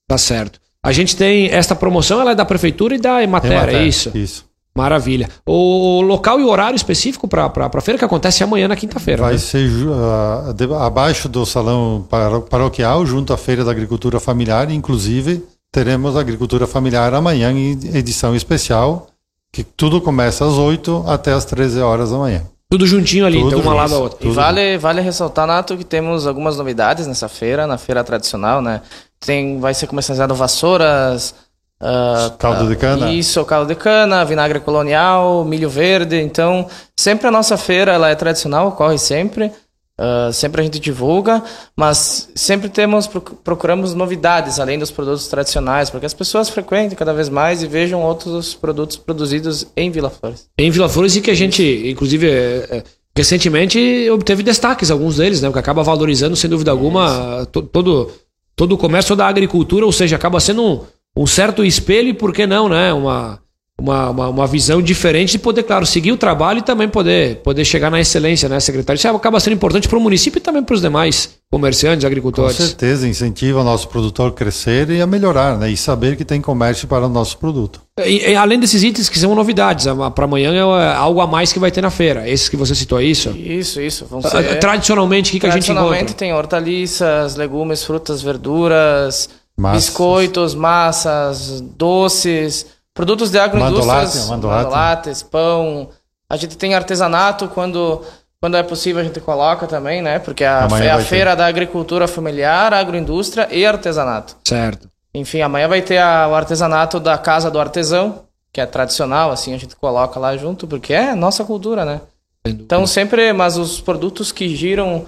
Tá 0.07 0.17
certo. 0.17 0.59
A 0.81 0.91
gente 0.91 1.15
tem 1.15 1.47
esta 1.49 1.75
promoção, 1.75 2.21
ela 2.21 2.31
é 2.31 2.35
da 2.35 2.45
prefeitura 2.45 2.95
e 2.95 2.99
da 2.99 3.21
Emater, 3.21 3.51
Emater 3.51 3.75
é 3.75 3.83
isso? 3.83 4.11
Isso. 4.15 4.45
Maravilha. 4.77 5.29
O 5.45 6.01
local 6.01 6.39
e 6.39 6.43
o 6.43 6.49
horário 6.49 6.75
específico 6.75 7.29
para 7.29 7.45
a 7.45 7.81
feira 7.81 7.97
que 7.97 8.03
acontece 8.03 8.43
amanhã 8.43 8.67
na 8.67 8.75
quinta-feira. 8.75 9.23
Vai 9.23 9.33
né? 9.33 9.39
ser 9.39 9.69
uh, 9.69 10.53
de, 10.53 10.65
abaixo 10.73 11.29
do 11.29 11.45
salão 11.45 12.05
paroquial, 12.49 13.05
junto 13.05 13.31
à 13.31 13.37
Feira 13.37 13.63
da 13.63 13.71
Agricultura 13.71 14.19
Familiar. 14.19 14.69
Inclusive, 14.69 15.45
teremos 15.71 16.17
a 16.17 16.19
Agricultura 16.19 16.67
Familiar 16.67 17.13
amanhã 17.13 17.53
em 17.53 17.71
edição 17.95 18.35
especial, 18.35 19.07
que 19.53 19.63
tudo 19.63 20.01
começa 20.01 20.45
às 20.45 20.53
8 20.53 21.05
até 21.07 21.31
às 21.31 21.45
13 21.45 21.79
horas 21.79 22.11
da 22.11 22.17
manhã. 22.17 22.43
Tudo 22.69 22.85
juntinho 22.85 23.25
ali, 23.25 23.39
tudo 23.39 23.59
então 23.59 23.61
uma 23.61 23.73
lá 23.73 23.87
da 23.87 23.97
outra. 23.97 24.27
E 24.27 24.29
vale, 24.29 24.77
vale 24.77 24.99
ressaltar, 24.99 25.47
Nato, 25.47 25.77
que 25.77 25.85
temos 25.85 26.27
algumas 26.27 26.57
novidades 26.57 27.07
nessa 27.07 27.29
feira, 27.29 27.65
na 27.65 27.77
feira 27.77 28.03
tradicional, 28.03 28.61
né? 28.61 28.81
Tem, 29.19 29.59
vai 29.59 29.73
ser 29.73 29.87
comercializado 29.87 30.35
vassouras, 30.35 31.33
Uh, 31.81 32.35
caldo 32.37 32.69
de 32.69 32.75
cana? 32.75 33.11
Isso, 33.11 33.43
caldo 33.45 33.67
de 33.67 33.75
cana, 33.75 34.23
vinagre 34.23 34.59
colonial, 34.59 35.43
milho 35.43 35.69
verde. 35.69 36.19
Então, 36.21 36.67
sempre 36.95 37.27
a 37.27 37.31
nossa 37.31 37.57
feira 37.57 37.93
ela 37.93 38.09
é 38.09 38.15
tradicional, 38.15 38.69
ocorre 38.69 38.97
sempre. 38.97 39.51
Uh, 39.97 40.31
sempre 40.33 40.59
a 40.59 40.63
gente 40.65 40.77
divulga, 40.77 41.41
mas 41.73 42.29
sempre 42.35 42.67
temos 42.67 43.07
procuramos 43.45 43.93
novidades 43.93 44.59
além 44.59 44.77
dos 44.77 44.91
produtos 44.91 45.29
tradicionais, 45.29 45.89
porque 45.89 46.05
as 46.05 46.13
pessoas 46.13 46.49
frequentem 46.49 46.97
cada 46.97 47.13
vez 47.13 47.29
mais 47.29 47.63
e 47.63 47.67
vejam 47.67 48.01
outros 48.01 48.53
produtos 48.53 48.97
produzidos 48.97 49.65
em 49.73 49.89
Vila 49.89 50.09
Flores. 50.09 50.49
Em 50.57 50.69
Vila 50.69 50.89
Flores 50.89 51.15
e 51.15 51.21
que 51.21 51.31
a 51.31 51.35
gente, 51.35 51.63
inclusive, 51.89 52.29
é, 52.29 52.67
é, 52.69 52.83
recentemente 53.15 54.09
obteve 54.09 54.43
destaques 54.43 54.91
alguns 54.91 55.15
deles, 55.15 55.41
né? 55.41 55.47
O 55.47 55.53
que 55.53 55.59
acaba 55.59 55.81
valorizando 55.81 56.35
sem 56.35 56.49
dúvida 56.49 56.71
alguma 56.71 57.47
to, 57.49 57.61
todo 57.61 58.11
todo 58.53 58.73
o 58.73 58.77
comércio 58.77 59.15
da 59.15 59.27
agricultura, 59.27 59.85
ou 59.85 59.91
seja, 59.91 60.15
acaba 60.15 60.39
sendo 60.39 60.63
um, 60.63 60.81
um 61.15 61.25
certo 61.25 61.63
espelho 61.63 62.09
e 62.09 62.13
por 62.13 62.33
que 62.33 62.45
não, 62.45 62.67
né? 62.69 62.91
Uma 62.93 63.39
uma, 63.79 64.09
uma, 64.09 64.29
uma, 64.29 64.47
visão 64.47 64.81
diferente 64.81 65.33
de 65.33 65.39
poder, 65.39 65.63
claro, 65.63 65.85
seguir 65.85 66.11
o 66.13 66.17
trabalho 66.17 66.59
e 66.59 66.61
também 66.61 66.87
poder, 66.87 67.37
poder 67.37 67.65
chegar 67.65 67.91
na 67.91 67.99
excelência, 67.99 68.47
né, 68.47 68.57
secretário? 68.59 68.97
Isso 68.97 69.07
acaba 69.07 69.39
sendo 69.39 69.53
importante 69.53 69.87
para 69.87 69.97
o 69.97 70.01
município 70.01 70.37
e 70.37 70.41
também 70.41 70.63
para 70.63 70.75
os 70.75 70.81
demais 70.81 71.35
comerciantes, 71.51 72.05
agricultores. 72.05 72.55
Com 72.55 72.63
certeza, 72.63 73.07
incentiva 73.07 73.59
o 73.59 73.63
nosso 73.63 73.89
produtor 73.89 74.29
a 74.29 74.31
crescer 74.31 74.89
e 74.89 75.01
a 75.01 75.07
melhorar, 75.07 75.57
né? 75.57 75.69
E 75.69 75.75
saber 75.75 76.15
que 76.15 76.23
tem 76.23 76.39
comércio 76.39 76.87
para 76.87 77.05
o 77.05 77.09
nosso 77.09 77.37
produto. 77.37 77.81
E, 77.99 78.31
e 78.31 78.35
além 78.35 78.59
desses 78.59 78.81
itens 78.81 79.09
que 79.09 79.19
são 79.19 79.35
novidades, 79.35 79.85
para 80.15 80.23
amanhã 80.23 80.53
é 80.53 80.95
algo 80.95 81.19
a 81.19 81.27
mais 81.27 81.51
que 81.51 81.59
vai 81.59 81.69
ter 81.69 81.81
na 81.81 81.89
feira. 81.89 82.27
Esses 82.29 82.47
que 82.47 82.55
você 82.55 82.73
citou, 82.73 82.99
é 82.99 83.03
isso? 83.03 83.31
Isso, 83.31 83.81
isso. 83.81 84.05
Vão 84.05 84.21
ser... 84.21 84.57
Tradicionalmente, 84.59 85.29
o 85.29 85.33
que, 85.33 85.39
que 85.41 85.47
a 85.47 85.49
gente 85.49 85.65
encontra? 85.65 85.81
Tradicionalmente 85.81 86.15
tem 86.15 86.33
hortaliças, 86.33 87.35
legumes, 87.35 87.83
frutas, 87.83 88.21
verduras, 88.21 89.29
massas. 89.57 89.85
biscoitos, 89.85 90.55
massas, 90.55 91.61
doces 91.61 92.75
Produtos 92.95 93.29
de 93.29 93.37
agroindústrias, 93.37 94.29
mandolates, 94.29 95.21
pão. 95.21 95.89
A 96.29 96.37
gente 96.37 96.57
tem 96.57 96.73
artesanato 96.73 97.49
quando, 97.49 98.01
quando 98.39 98.55
é 98.55 98.63
possível 98.63 99.01
a 99.01 99.03
gente 99.03 99.19
coloca 99.19 99.67
também, 99.67 100.01
né? 100.01 100.17
Porque 100.17 100.45
a, 100.45 100.65
é 100.81 100.91
a 100.91 100.99
feira 101.01 101.31
ter. 101.31 101.35
da 101.35 101.45
agricultura 101.45 102.07
familiar, 102.07 102.73
agroindústria 102.73 103.49
e 103.51 103.65
artesanato. 103.65 104.37
Certo. 104.47 104.89
Enfim, 105.13 105.41
amanhã 105.41 105.67
vai 105.67 105.81
ter 105.81 105.97
a, 105.97 106.25
o 106.29 106.35
artesanato 106.35 106.97
da 106.97 107.17
Casa 107.17 107.51
do 107.51 107.59
Artesão, 107.59 108.23
que 108.53 108.61
é 108.61 108.65
tradicional, 108.65 109.29
assim, 109.29 109.53
a 109.53 109.57
gente 109.57 109.75
coloca 109.75 110.17
lá 110.17 110.37
junto, 110.37 110.65
porque 110.65 110.93
é 110.93 111.13
nossa 111.13 111.43
cultura, 111.43 111.83
né? 111.83 111.99
Então 112.45 112.87
sempre, 112.87 113.33
mas 113.33 113.57
os 113.57 113.81
produtos 113.81 114.31
que 114.31 114.55
giram 114.55 115.05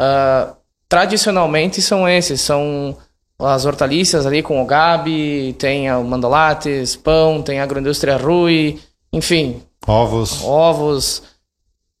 uh, 0.00 0.56
tradicionalmente 0.88 1.82
são 1.82 2.08
esses, 2.08 2.40
são 2.40 2.96
as 3.38 3.66
hortaliças 3.66 4.26
ali 4.26 4.42
com 4.42 4.62
o 4.62 4.66
gabi, 4.66 5.54
tem 5.58 5.92
o 5.92 6.02
mandolates, 6.02 6.96
pão, 6.96 7.42
tem 7.42 7.60
a 7.60 7.62
agroindústria 7.62 8.16
Rui, 8.16 8.78
enfim. 9.12 9.62
Ovos. 9.86 10.42
Ovos. 10.42 11.22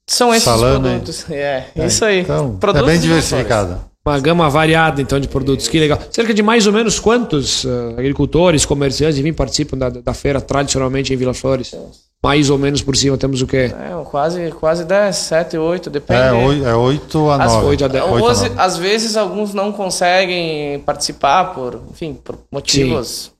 São 0.08 0.32
esses 0.32 0.44
Salame. 0.44 0.88
produtos. 0.88 1.30
É, 1.30 1.66
é, 1.74 1.86
isso 1.86 2.04
aí. 2.04 2.20
Então, 2.20 2.58
é 2.74 2.82
bem 2.82 3.00
diversificado. 3.00 3.80
Uma 4.06 4.20
gama 4.20 4.48
variada, 4.48 5.02
então, 5.02 5.18
de 5.18 5.26
produtos. 5.26 5.66
Que 5.66 5.80
legal. 5.80 5.98
Cerca 6.12 6.32
de 6.32 6.42
mais 6.42 6.66
ou 6.66 6.72
menos 6.72 7.00
quantos 7.00 7.64
uh, 7.64 7.94
agricultores, 7.98 8.64
comerciantes, 8.64 9.18
enfim, 9.18 9.32
participam 9.32 9.76
da, 9.76 9.90
da 9.90 10.14
feira 10.14 10.40
tradicionalmente 10.40 11.12
em 11.12 11.16
Vila 11.16 11.34
Flores? 11.34 11.74
mais 12.22 12.50
ou 12.50 12.58
menos 12.58 12.82
por 12.82 12.96
cima 12.96 13.16
temos 13.16 13.40
o 13.40 13.46
quê? 13.46 13.72
É, 13.72 14.04
quase, 14.10 14.50
quase 14.52 14.84
10, 14.84 15.14
7, 15.14 15.58
8, 15.58 15.90
depende. 15.90 16.20
É, 16.20 16.32
8, 16.32 16.66
é 16.66 16.74
8 16.74 17.30
a 17.30 17.38
9. 17.38 17.66
8 17.66 17.84
a 17.84 17.88
10. 17.88 18.04
8 18.04 18.14
a 18.14 18.34
9. 18.34 18.52
Às 18.56 18.76
vezes 18.76 19.16
alguns 19.16 19.54
não 19.54 19.70
conseguem 19.72 20.80
participar 20.80 21.54
por, 21.54 21.80
enfim, 21.90 22.14
por 22.14 22.36
motivos 22.50 23.08
Sim. 23.08 23.30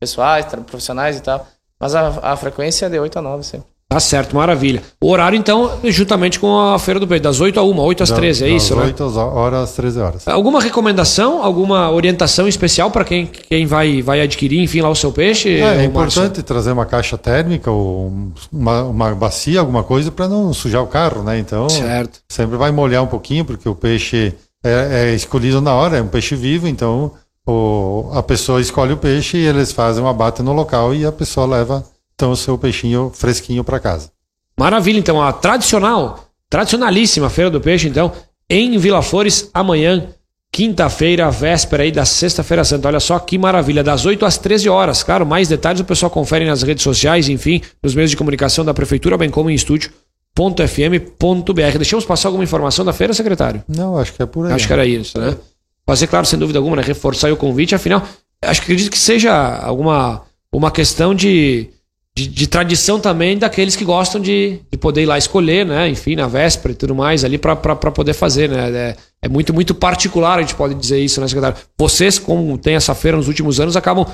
pessoais, 0.00 0.46
profissionais 0.66 1.16
e 1.18 1.20
tal. 1.20 1.46
Mas 1.78 1.94
a, 1.94 2.32
a 2.32 2.36
frequência 2.36 2.86
é 2.86 2.88
de 2.88 2.98
8 2.98 3.18
a 3.18 3.22
9 3.22 3.44
sempre. 3.44 3.73
Tá 3.88 4.00
certo, 4.00 4.34
maravilha. 4.34 4.82
O 5.00 5.10
horário, 5.10 5.38
então, 5.38 5.78
juntamente 5.84 6.40
com 6.40 6.58
a 6.58 6.78
Feira 6.78 6.98
do 6.98 7.06
Peito, 7.06 7.22
das 7.22 7.40
8 7.40 7.60
a 7.60 7.62
1, 7.62 7.78
8 7.78 8.02
às 8.02 8.10
13, 8.10 8.44
é 8.44 8.48
isso, 8.48 8.74
né? 8.74 8.86
8 8.86 9.04
horas 9.18 9.60
às 9.60 9.72
13 9.74 10.00
horas. 10.00 10.28
Alguma 10.28 10.60
recomendação, 10.60 11.42
alguma 11.42 11.90
orientação 11.90 12.48
especial 12.48 12.90
para 12.90 13.04
quem, 13.04 13.26
quem 13.26 13.66
vai, 13.66 14.02
vai 14.02 14.20
adquirir, 14.20 14.60
enfim, 14.60 14.80
lá 14.80 14.88
o 14.88 14.96
seu 14.96 15.12
peixe? 15.12 15.60
É, 15.60 15.82
é 15.82 15.84
importante 15.84 16.42
trazer 16.42 16.72
uma 16.72 16.86
caixa 16.86 17.16
térmica 17.16 17.70
ou 17.70 18.12
uma, 18.52 18.82
uma 18.82 19.14
bacia, 19.14 19.60
alguma 19.60 19.84
coisa, 19.84 20.10
para 20.10 20.26
não 20.26 20.52
sujar 20.52 20.82
o 20.82 20.86
carro, 20.86 21.22
né? 21.22 21.38
Então, 21.38 21.68
certo. 21.68 22.20
sempre 22.28 22.56
vai 22.56 22.72
molhar 22.72 23.02
um 23.02 23.06
pouquinho, 23.06 23.44
porque 23.44 23.68
o 23.68 23.74
peixe 23.74 24.34
é, 24.64 25.10
é 25.10 25.14
escolhido 25.14 25.60
na 25.60 25.72
hora, 25.72 25.98
é 25.98 26.02
um 26.02 26.08
peixe 26.08 26.34
vivo, 26.34 26.66
então 26.66 27.12
o, 27.46 28.10
a 28.14 28.22
pessoa 28.22 28.60
escolhe 28.60 28.94
o 28.94 28.96
peixe 28.96 29.36
e 29.36 29.46
eles 29.46 29.70
fazem 29.70 30.02
um 30.02 30.08
abate 30.08 30.42
no 30.42 30.52
local 30.52 30.94
e 30.94 31.04
a 31.04 31.12
pessoa 31.12 31.46
leva 31.46 31.84
então 32.14 32.30
o 32.30 32.36
seu 32.36 32.56
peixinho 32.56 33.10
fresquinho 33.14 33.64
para 33.64 33.80
casa. 33.80 34.14
Maravilha, 34.58 34.98
então 34.98 35.20
a 35.20 35.32
tradicional, 35.32 36.28
tradicionalíssima 36.48 37.28
Feira 37.28 37.50
do 37.50 37.60
Peixe, 37.60 37.88
então, 37.88 38.12
em 38.48 38.78
Vila 38.78 39.02
Flores, 39.02 39.50
amanhã, 39.52 40.08
quinta-feira, 40.52 41.28
véspera 41.30 41.82
aí 41.82 41.90
da 41.90 42.04
Sexta-feira 42.04 42.64
Santa. 42.64 42.86
Olha 42.86 43.00
só 43.00 43.18
que 43.18 43.36
maravilha, 43.36 43.82
das 43.82 44.06
8 44.06 44.24
às 44.24 44.38
13 44.38 44.68
horas. 44.68 45.02
Claro, 45.02 45.26
mais 45.26 45.48
detalhes 45.48 45.80
o 45.80 45.84
pessoal 45.84 46.10
confere 46.10 46.44
nas 46.44 46.62
redes 46.62 46.84
sociais, 46.84 47.28
enfim, 47.28 47.60
nos 47.82 47.94
meios 47.94 48.10
de 48.10 48.16
comunicação 48.16 48.64
da 48.64 48.72
Prefeitura, 48.72 49.18
bem 49.18 49.30
como 49.30 49.50
em 49.50 49.54
estúdio.fm.br. 49.54 51.76
Deixamos 51.76 52.04
passar 52.04 52.28
alguma 52.28 52.44
informação 52.44 52.84
da 52.84 52.92
feira, 52.92 53.12
secretário? 53.12 53.64
Não, 53.66 53.98
acho 53.98 54.12
que 54.12 54.22
é 54.22 54.26
por 54.26 54.46
aí. 54.46 54.52
Acho 54.52 54.68
que 54.68 54.72
era 54.72 54.86
isso, 54.86 55.18
né? 55.18 55.36
Fazer, 55.84 56.06
claro, 56.06 56.24
sem 56.24 56.38
dúvida 56.38 56.60
alguma, 56.60 56.76
né? 56.76 56.82
reforçar 56.82 57.32
o 57.32 57.36
convite, 57.36 57.74
afinal, 57.74 58.06
acho 58.40 58.60
que 58.60 58.66
acredito 58.66 58.90
que 58.90 58.98
seja 58.98 59.34
alguma 59.58 60.22
uma 60.52 60.70
questão 60.70 61.16
de 61.16 61.68
de, 62.16 62.28
de, 62.28 62.46
tradição 62.46 63.00
também 63.00 63.36
daqueles 63.36 63.74
que 63.74 63.84
gostam 63.84 64.20
de, 64.20 64.60
de 64.70 64.78
poder 64.78 65.02
ir 65.02 65.06
lá 65.06 65.18
escolher, 65.18 65.66
né? 65.66 65.88
Enfim, 65.88 66.14
na 66.14 66.28
véspera 66.28 66.72
e 66.72 66.76
tudo 66.76 66.94
mais 66.94 67.24
ali 67.24 67.38
para 67.38 67.56
poder 67.56 68.12
fazer, 68.12 68.48
né? 68.48 68.70
É, 68.70 68.96
é, 69.22 69.28
muito, 69.28 69.52
muito 69.52 69.74
particular, 69.74 70.38
a 70.38 70.42
gente 70.42 70.54
pode 70.54 70.74
dizer 70.74 71.00
isso, 71.00 71.20
né, 71.20 71.26
secretário? 71.26 71.56
Vocês, 71.76 72.18
como 72.18 72.56
tem 72.56 72.76
essa 72.76 72.94
feira 72.94 73.16
nos 73.16 73.26
últimos 73.26 73.58
anos, 73.58 73.76
acabam 73.76 74.06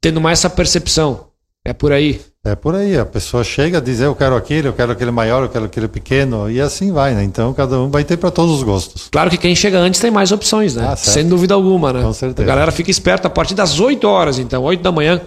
tendo 0.00 0.20
mais 0.22 0.38
essa 0.38 0.48
percepção. 0.48 1.28
É 1.66 1.72
por 1.72 1.92
aí. 1.92 2.20
É 2.44 2.54
por 2.54 2.74
aí. 2.74 2.96
A 2.96 3.06
pessoa 3.06 3.44
chega 3.44 3.78
a 3.78 3.80
dizer 3.80 4.04
eu 4.06 4.14
quero 4.14 4.36
aquele, 4.36 4.68
eu 4.68 4.72
quero 4.72 4.92
aquele 4.92 5.10
maior, 5.10 5.42
eu 5.42 5.48
quero 5.48 5.66
aquele 5.66 5.88
pequeno, 5.88 6.50
e 6.50 6.60
assim 6.60 6.92
vai, 6.92 7.14
né? 7.14 7.24
Então 7.24 7.52
cada 7.52 7.78
um 7.78 7.90
vai 7.90 8.04
ter 8.04 8.16
para 8.16 8.30
todos 8.30 8.56
os 8.56 8.62
gostos. 8.62 9.08
Claro 9.10 9.28
que 9.28 9.36
quem 9.36 9.54
chega 9.54 9.78
antes 9.78 10.00
tem 10.00 10.10
mais 10.10 10.32
opções, 10.32 10.74
né? 10.74 10.86
Ah, 10.90 10.96
Sem 10.96 11.26
dúvida 11.26 11.52
alguma, 11.52 11.92
né? 11.92 12.02
Com 12.02 12.12
certeza. 12.12 12.42
A 12.42 12.46
galera 12.46 12.72
fica 12.72 12.90
esperta 12.90 13.28
a 13.28 13.30
partir 13.30 13.54
das 13.54 13.80
8 13.80 14.06
horas, 14.06 14.38
então, 14.38 14.62
8 14.62 14.82
da 14.82 14.92
manhã, 14.92 15.20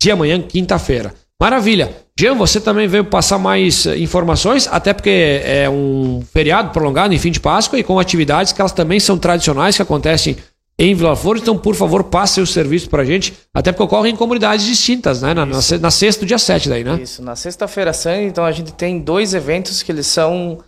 de 0.00 0.10
amanhã, 0.10 0.40
quinta-feira. 0.40 1.14
Maravilha. 1.40 1.94
Jean, 2.18 2.34
você 2.34 2.60
também 2.60 2.86
veio 2.86 3.04
passar 3.04 3.38
mais 3.38 3.86
eh, 3.86 3.98
informações, 3.98 4.68
até 4.70 4.92
porque 4.92 5.42
é 5.44 5.68
um 5.68 6.22
feriado 6.32 6.70
prolongado 6.70 7.12
em 7.12 7.18
fim 7.18 7.30
de 7.30 7.40
Páscoa 7.40 7.78
e 7.78 7.82
com 7.82 7.98
atividades 7.98 8.52
que 8.52 8.60
elas 8.60 8.72
também 8.72 9.00
são 9.00 9.18
tradicionais 9.18 9.74
que 9.74 9.82
acontecem 9.82 10.36
em 10.78 10.94
Vila 10.94 11.16
Flores. 11.16 11.42
Então, 11.42 11.58
por 11.58 11.74
favor, 11.74 12.04
passe 12.04 12.40
o 12.40 12.46
serviço 12.46 12.88
pra 12.88 13.04
gente, 13.04 13.34
até 13.52 13.72
porque 13.72 13.82
ocorre 13.82 14.10
em 14.10 14.16
comunidades 14.16 14.64
distintas, 14.64 15.22
né? 15.22 15.34
Na, 15.34 15.44
na, 15.44 15.58
na 15.80 15.90
sexta, 15.90 16.24
dia 16.24 16.38
7 16.38 16.68
daí, 16.68 16.84
né? 16.84 17.00
Isso, 17.02 17.20
na 17.20 17.34
sexta-feira 17.34 17.92
santa, 17.92 18.22
então 18.22 18.44
a 18.44 18.52
gente 18.52 18.72
tem 18.72 19.00
dois 19.00 19.34
eventos 19.34 19.82
que 19.82 19.90
eles 19.90 20.06
são 20.06 20.58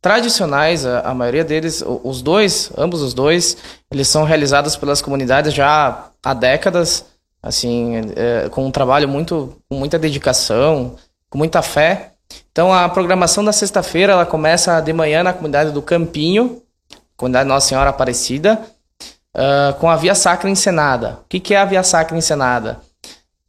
tradicionais, 0.00 0.84
a, 0.84 1.00
a, 1.00 1.14
maioria 1.14 1.44
deles, 1.44 1.82
os 2.02 2.20
dois, 2.22 2.70
ambos 2.76 3.00
os 3.02 3.14
dois, 3.14 3.56
eles 3.90 4.08
são 4.08 4.24
realizados 4.24 4.76
pelas 4.76 5.00
comunidades 5.00 5.52
já 5.52 6.10
há 6.22 6.34
décadas 6.34 7.06
assim, 7.44 7.92
é, 8.16 8.48
com 8.48 8.64
um 8.64 8.70
trabalho 8.70 9.06
muito, 9.06 9.54
com 9.68 9.76
muita 9.76 9.98
dedicação, 9.98 10.96
com 11.28 11.36
muita 11.36 11.60
fé. 11.60 12.12
Então 12.50 12.72
a 12.72 12.88
programação 12.88 13.44
da 13.44 13.52
sexta-feira 13.52 14.14
ela 14.14 14.24
começa 14.24 14.80
de 14.80 14.92
manhã 14.92 15.22
na 15.22 15.34
comunidade 15.34 15.70
do 15.70 15.82
Campinho, 15.82 16.62
comunidade 17.16 17.46
Nossa 17.46 17.68
Senhora 17.68 17.90
Aparecida, 17.90 18.60
uh, 19.36 19.74
com 19.78 19.90
a 19.90 19.96
Via 19.96 20.14
Sacra 20.14 20.48
encenada. 20.48 21.18
O 21.22 21.28
que, 21.28 21.38
que 21.38 21.54
é 21.54 21.58
a 21.58 21.66
Via 21.66 21.82
Sacra 21.82 22.16
encenada? 22.16 22.80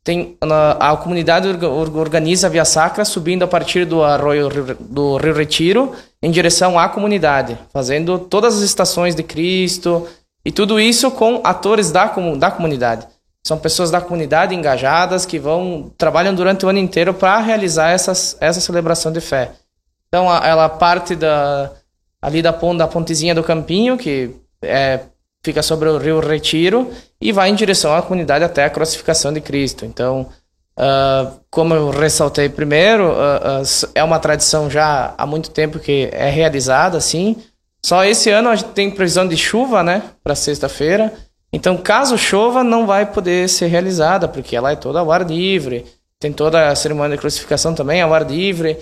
Tem, 0.03 0.37
a 0.79 0.95
comunidade 0.97 1.47
organiza 1.65 2.45
a 2.45 2.49
Via 2.49 2.65
Sacra 2.65 3.03
subindo 3.03 3.41
a 3.41 3.47
partir 3.47 3.85
do 3.85 4.03
arroio 4.03 4.49
do 4.79 5.17
Rio 5.17 5.33
Retiro 5.33 5.95
em 6.21 6.29
direção 6.29 6.77
à 6.77 6.87
comunidade, 6.87 7.57
fazendo 7.73 8.19
todas 8.19 8.55
as 8.55 8.61
estações 8.61 9.15
de 9.15 9.23
Cristo 9.23 10.07
e 10.43 10.51
tudo 10.51 10.79
isso 10.79 11.09
com 11.09 11.41
atores 11.43 11.91
da, 11.91 12.05
da 12.37 12.51
comunidade. 12.51 13.07
São 13.45 13.59
pessoas 13.59 13.91
da 13.91 14.01
comunidade 14.01 14.55
engajadas 14.55 15.23
que 15.23 15.37
vão 15.37 15.91
trabalham 15.99 16.33
durante 16.33 16.65
o 16.65 16.69
ano 16.69 16.79
inteiro 16.79 17.13
para 17.13 17.37
realizar 17.37 17.91
essas, 17.91 18.35
essa 18.39 18.59
celebração 18.59 19.11
de 19.11 19.21
fé. 19.21 19.51
Então 20.07 20.27
a, 20.27 20.47
ela 20.47 20.67
parte 20.67 21.15
da 21.15 21.71
ali 22.19 22.41
da, 22.41 22.49
da 22.49 22.87
pontezinha 22.87 23.35
do 23.35 23.43
Campinho, 23.43 23.97
que 23.97 24.31
é, 24.63 25.01
fica 25.43 25.61
sobre 25.61 25.87
o 25.87 25.99
Rio 25.99 26.19
Retiro, 26.19 26.91
e 27.21 27.31
vai 27.31 27.49
em 27.49 27.53
direção 27.53 27.95
à 27.95 28.01
comunidade 28.01 28.43
até 28.43 28.63
a 28.65 28.69
crucificação 28.69 29.31
de 29.31 29.39
Cristo. 29.39 29.85
Então, 29.85 30.27
uh, 30.79 31.39
como 31.51 31.75
eu 31.75 31.91
ressaltei 31.91 32.49
primeiro, 32.49 33.11
uh, 33.11 33.61
uh, 33.61 33.89
é 33.93 34.03
uma 34.03 34.17
tradição 34.17 34.71
já 34.71 35.13
há 35.15 35.25
muito 35.27 35.51
tempo 35.51 35.77
que 35.77 36.09
é 36.11 36.31
realizada 36.31 36.97
assim. 36.97 37.35
Só 37.85 38.03
esse 38.03 38.31
ano 38.31 38.49
a 38.49 38.55
gente 38.55 38.69
tem 38.69 38.89
previsão 38.89 39.27
de 39.27 39.37
chuva, 39.37 39.83
né, 39.83 40.01
para 40.23 40.33
sexta-feira. 40.33 41.13
Então, 41.55 41.77
caso 41.77 42.17
chova, 42.17 42.65
não 42.65 42.85
vai 42.85 43.05
poder 43.05 43.47
ser 43.47 43.67
realizada, 43.67 44.27
porque 44.27 44.57
ela 44.57 44.74
é 44.74 44.75
toda 44.75 45.00
ao 45.00 45.09
ar 45.09 45.25
livre. 45.25 45.85
Tem 46.19 46.33
toda 46.33 46.67
a 46.67 46.75
cerimônia 46.75 47.15
de 47.15 47.21
crucificação 47.21 47.74
também 47.74 48.01
ao 48.01 48.13
ar 48.13 48.29
livre. 48.29 48.77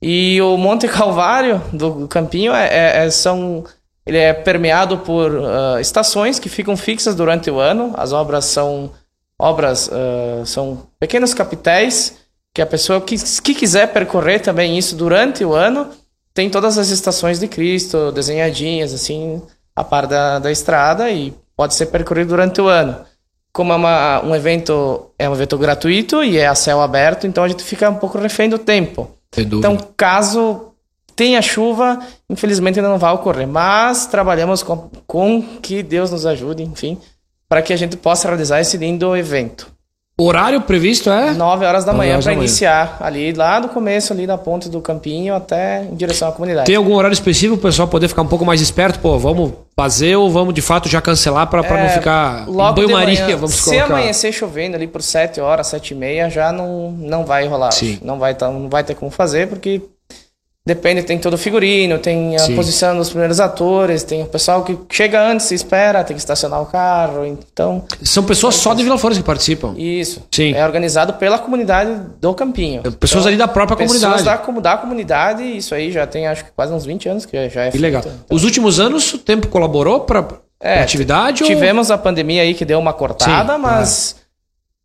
E 0.00 0.40
o 0.40 0.56
Monte 0.56 0.88
Calvário 0.88 1.60
do 1.70 2.08
Campinho 2.08 2.54
é, 2.54 2.66
é, 2.66 3.04
é 3.04 3.10
são 3.10 3.62
ele 4.06 4.16
é 4.16 4.32
permeado 4.32 4.98
por 4.98 5.32
uh, 5.32 5.78
estações 5.78 6.38
que 6.38 6.48
ficam 6.48 6.78
fixas 6.78 7.14
durante 7.14 7.50
o 7.50 7.58
ano. 7.58 7.92
As 7.94 8.14
obras 8.14 8.46
são 8.46 8.90
obras 9.38 9.88
uh, 9.88 10.46
são 10.46 10.86
pequenos 10.98 11.34
capitéis 11.34 12.16
que 12.54 12.62
a 12.62 12.66
pessoa 12.66 13.02
que, 13.02 13.16
que 13.42 13.54
quiser 13.54 13.92
percorrer 13.92 14.40
também 14.40 14.78
isso 14.78 14.96
durante 14.96 15.44
o 15.44 15.52
ano 15.52 15.90
tem 16.32 16.48
todas 16.48 16.78
as 16.78 16.88
estações 16.88 17.38
de 17.38 17.48
Cristo 17.48 18.10
desenhadinhas 18.12 18.94
assim 18.94 19.42
a 19.76 19.84
par 19.84 20.06
da, 20.06 20.38
da 20.38 20.50
estrada 20.50 21.10
e 21.10 21.34
pode 21.56 21.74
ser 21.74 21.86
percorrido 21.86 22.28
durante 22.28 22.60
o 22.60 22.68
ano. 22.68 22.96
Como 23.52 23.72
é 23.72 23.76
uma, 23.76 24.24
um 24.24 24.34
evento 24.34 25.10
é 25.18 25.28
um 25.28 25.34
evento 25.34 25.56
gratuito 25.56 26.24
e 26.24 26.38
é 26.38 26.46
a 26.46 26.54
céu 26.54 26.80
aberto, 26.80 27.26
então 27.26 27.44
a 27.44 27.48
gente 27.48 27.62
fica 27.62 27.88
um 27.88 27.94
pouco 27.94 28.18
refém 28.18 28.48
do 28.48 28.58
tempo. 28.58 29.10
Então, 29.58 29.76
caso 29.96 30.72
tenha 31.16 31.40
chuva, 31.40 32.00
infelizmente 32.28 32.78
ainda 32.78 32.88
não 32.88 32.98
vai 32.98 33.12
ocorrer, 33.12 33.46
mas 33.46 34.06
trabalhamos 34.06 34.62
com, 34.62 34.90
com 35.06 35.42
que 35.62 35.82
Deus 35.82 36.10
nos 36.10 36.26
ajude, 36.26 36.62
enfim, 36.62 36.98
para 37.48 37.62
que 37.62 37.72
a 37.72 37.76
gente 37.76 37.96
possa 37.96 38.28
realizar 38.28 38.60
esse 38.60 38.76
lindo 38.76 39.16
evento. 39.16 39.73
O 40.16 40.26
horário 40.26 40.60
previsto 40.60 41.10
é? 41.10 41.32
9 41.32 41.66
horas 41.66 41.84
da 41.84 41.92
manhã 41.92 42.20
para 42.20 42.32
iniciar 42.32 42.98
ali, 43.00 43.32
lá 43.32 43.58
do 43.58 43.68
começo, 43.68 44.12
ali 44.12 44.28
na 44.28 44.38
ponte 44.38 44.68
do 44.68 44.80
campinho 44.80 45.34
até 45.34 45.82
em 45.82 45.96
direção 45.96 46.28
à 46.28 46.32
comunidade. 46.32 46.66
Tem 46.66 46.76
algum 46.76 46.94
horário 46.94 47.12
específico 47.12 47.56
para 47.56 47.68
o 47.68 47.70
pessoal 47.72 47.88
poder 47.88 48.06
ficar 48.06 48.22
um 48.22 48.28
pouco 48.28 48.44
mais 48.44 48.60
esperto? 48.60 49.00
Pô, 49.00 49.18
vamos 49.18 49.52
fazer 49.74 50.14
ou 50.14 50.30
vamos 50.30 50.54
de 50.54 50.62
fato 50.62 50.88
já 50.88 51.00
cancelar 51.00 51.48
para 51.48 51.66
é, 51.66 51.82
não 51.82 51.88
ficar 51.88 52.48
logo 52.48 52.74
banho-maria? 52.76 53.36
Vamos 53.36 53.56
Se 53.56 53.64
colocar. 53.64 53.86
amanhecer 53.86 54.30
chovendo 54.30 54.76
ali 54.76 54.86
por 54.86 55.02
7 55.02 55.40
horas, 55.40 55.66
7 55.66 55.94
e 55.94 55.96
meia, 55.96 56.30
já 56.30 56.52
não, 56.52 56.92
não 56.92 57.24
vai 57.24 57.48
rolar. 57.48 57.72
Sim. 57.72 57.98
Não 58.00 58.16
vai, 58.16 58.36
tá, 58.36 58.48
não 58.48 58.68
vai 58.68 58.84
ter 58.84 58.94
como 58.94 59.10
fazer, 59.10 59.48
porque 59.48 59.82
Depende, 60.66 61.02
tem 61.02 61.18
todo 61.18 61.34
o 61.34 61.38
figurino, 61.38 61.98
tem 61.98 62.36
a 62.36 62.38
Sim. 62.38 62.56
posição 62.56 62.96
dos 62.96 63.10
primeiros 63.10 63.38
atores, 63.38 64.02
tem 64.02 64.22
o 64.22 64.26
pessoal 64.26 64.64
que 64.64 64.78
chega 64.90 65.22
antes, 65.22 65.44
se 65.44 65.54
espera, 65.54 66.02
tem 66.02 66.16
que 66.16 66.20
estacionar 66.22 66.62
o 66.62 66.64
carro, 66.64 67.26
então... 67.26 67.84
São 68.02 68.24
pessoas 68.24 68.54
só 68.54 68.72
de 68.72 68.82
Vila 68.82 68.96
Flores 68.96 69.18
que 69.18 69.24
participam? 69.24 69.74
Isso. 69.76 70.22
Sim. 70.32 70.54
É 70.54 70.64
organizado 70.64 71.12
pela 71.14 71.38
comunidade 71.38 72.00
do 72.18 72.32
Campinho. 72.32 72.80
É, 72.82 72.90
pessoas 72.90 73.24
então, 73.24 73.28
ali 73.28 73.36
da 73.36 73.46
própria 73.46 73.76
comunidade. 73.76 74.14
Pessoas 74.14 74.24
da, 74.24 74.60
da 74.60 74.78
comunidade, 74.78 75.42
isso 75.42 75.74
aí 75.74 75.92
já 75.92 76.06
tem 76.06 76.26
acho 76.26 76.46
que 76.46 76.52
quase 76.52 76.72
uns 76.72 76.86
20 76.86 77.10
anos 77.10 77.26
que 77.26 77.36
já 77.50 77.64
é 77.64 77.70
feito. 77.70 77.82
legal. 77.82 78.00
Então... 78.02 78.14
Os 78.30 78.42
últimos 78.42 78.80
anos 78.80 79.12
o 79.12 79.18
tempo 79.18 79.48
colaborou 79.48 80.00
para 80.00 80.26
é, 80.58 80.80
atividade? 80.80 81.44
Tivemos 81.44 81.90
ou... 81.90 81.94
a 81.94 81.98
pandemia 81.98 82.40
aí 82.40 82.54
que 82.54 82.64
deu 82.64 82.78
uma 82.78 82.94
cortada, 82.94 83.52
Sim, 83.52 83.60
mas... 83.60 84.16
É 84.18 84.23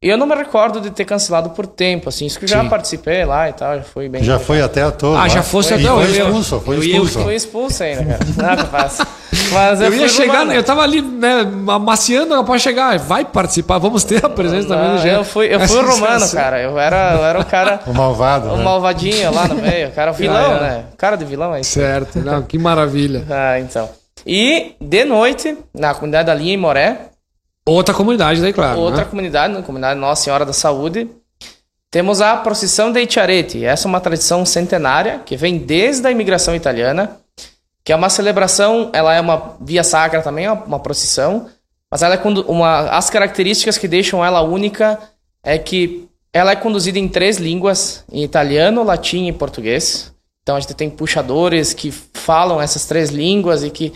eu 0.02 0.18
não 0.18 0.26
me 0.26 0.34
recordo 0.34 0.80
de 0.80 0.92
ter 0.92 1.04
cancelado 1.04 1.50
por 1.50 1.68
tempo, 1.68 2.08
assim. 2.08 2.26
Isso 2.26 2.40
que 2.40 2.48
já 2.48 2.64
participei 2.64 3.26
lá 3.26 3.50
e 3.50 3.54
tal, 3.54 3.76
já 3.76 3.84
foi 3.84 4.08
bem. 4.08 4.24
Já 4.24 4.40
foi 4.40 4.62
até 4.62 4.82
a 4.82 4.92
toa. 4.92 5.22
Ah, 5.22 5.28
já 5.28 5.44
fosse 5.44 5.74
até 5.74 5.92
hoje. 5.92 6.14
Foi 6.14 6.26
expulso, 6.26 6.60
foi 6.62 6.78
expulso. 6.78 7.20
Fui 7.20 7.36
expulso 7.36 7.84
ainda, 7.84 8.06
cara. 8.06 8.20
Nada 8.38 8.66
fácil. 8.66 9.06
Mas 9.52 9.82
eu, 9.82 9.88
eu 9.88 10.00
ia 10.00 10.08
chegar, 10.08 10.48
eu 10.56 10.64
tava 10.64 10.84
ali, 10.84 11.02
né, 11.02 11.42
amaciando 11.68 12.42
para 12.46 12.58
chegar. 12.58 12.98
Vai 12.98 13.26
participar, 13.26 13.78
vamos 13.78 14.06
ter 14.06 14.24
a 14.24 14.30
presença 14.30 14.70
também 14.70 15.02
do 15.02 15.06
Eu 15.06 15.26
fui, 15.26 15.54
eu 15.54 15.60
fui 15.68 15.82
romano, 15.82 16.30
cara. 16.32 16.62
Eu 16.62 16.80
era, 16.80 17.16
eu 17.16 17.26
era 17.26 17.40
o 17.42 17.46
cara. 17.46 17.82
o 17.88 17.94
malvado. 17.94 18.54
O 18.54 18.58
né? 18.58 18.64
malvadinho 18.64 19.34
lá 19.34 19.50
no 19.50 19.56
meio. 19.56 19.90
O 19.90 19.92
cara, 19.92 20.12
o 20.12 20.14
vilão, 20.14 20.54
ah, 20.54 20.58
é. 20.58 20.62
né? 20.62 20.86
Cara 20.98 21.18
de 21.18 21.26
vilão 21.26 21.52
aí. 21.52 21.64
Certo, 21.66 22.20
não, 22.20 22.42
que 22.42 22.58
maravilha. 22.58 23.26
ah, 23.30 23.60
então. 23.60 23.90
E 24.26 24.76
de 24.80 25.04
noite, 25.04 25.58
na 25.74 25.94
comunidade 25.94 26.28
da 26.28 26.34
Linha 26.34 26.54
em 26.54 26.58
Moré, 26.58 27.10
Outra 27.70 27.94
comunidade 27.94 28.42
daí, 28.42 28.52
claro. 28.52 28.80
Outra 28.80 29.04
né? 29.04 29.10
comunidade, 29.10 29.54
na 29.54 29.62
comunidade 29.62 30.00
Nossa 30.00 30.24
Senhora 30.24 30.46
da 30.46 30.54
Saúde. 30.54 31.08
Temos 31.92 32.22
a 32.22 32.38
procissão 32.38 32.92
de 32.92 33.02
Itiarete. 33.02 33.64
Essa 33.64 33.88
é 33.88 33.90
uma 33.90 34.00
tradição 34.00 34.46
centenária 34.46 35.22
que 35.26 35.36
vem 35.36 35.58
desde 35.58 36.08
a 36.08 36.12
imigração 36.12 36.56
italiana, 36.56 37.18
que 37.84 37.92
é 37.92 37.96
uma 37.96 38.10
celebração, 38.10 38.90
ela 38.94 39.14
é 39.14 39.22
uma 39.22 39.56
via 39.62 39.84
sacra 39.84 40.22
também, 40.22 40.46
é 40.46 40.52
uma 40.52 40.80
procissão, 40.80 41.48
mas 41.90 42.04
ela 42.04 42.16
é 42.16 42.22
uma 42.48 42.90
as 42.90 43.10
características 43.10 43.78
que 43.78 43.88
deixam 43.88 44.24
ela 44.24 44.42
única 44.42 45.00
é 45.44 45.58
que 45.58 46.08
ela 46.32 46.52
é 46.52 46.56
conduzida 46.56 47.00
em 47.00 47.08
três 47.08 47.38
línguas, 47.38 48.04
em 48.12 48.24
italiano, 48.24 48.84
latim 48.84 49.28
e 49.28 49.34
português. 49.34 50.14
Então 50.44 50.56
a 50.56 50.60
gente 50.60 50.74
tem 50.76 50.90
puxadores 50.90 51.74
que 51.74 51.92
falam 51.92 52.62
essas 52.62 52.86
três 52.86 53.10
línguas 53.10 53.64
e 53.64 53.70
que 53.70 53.94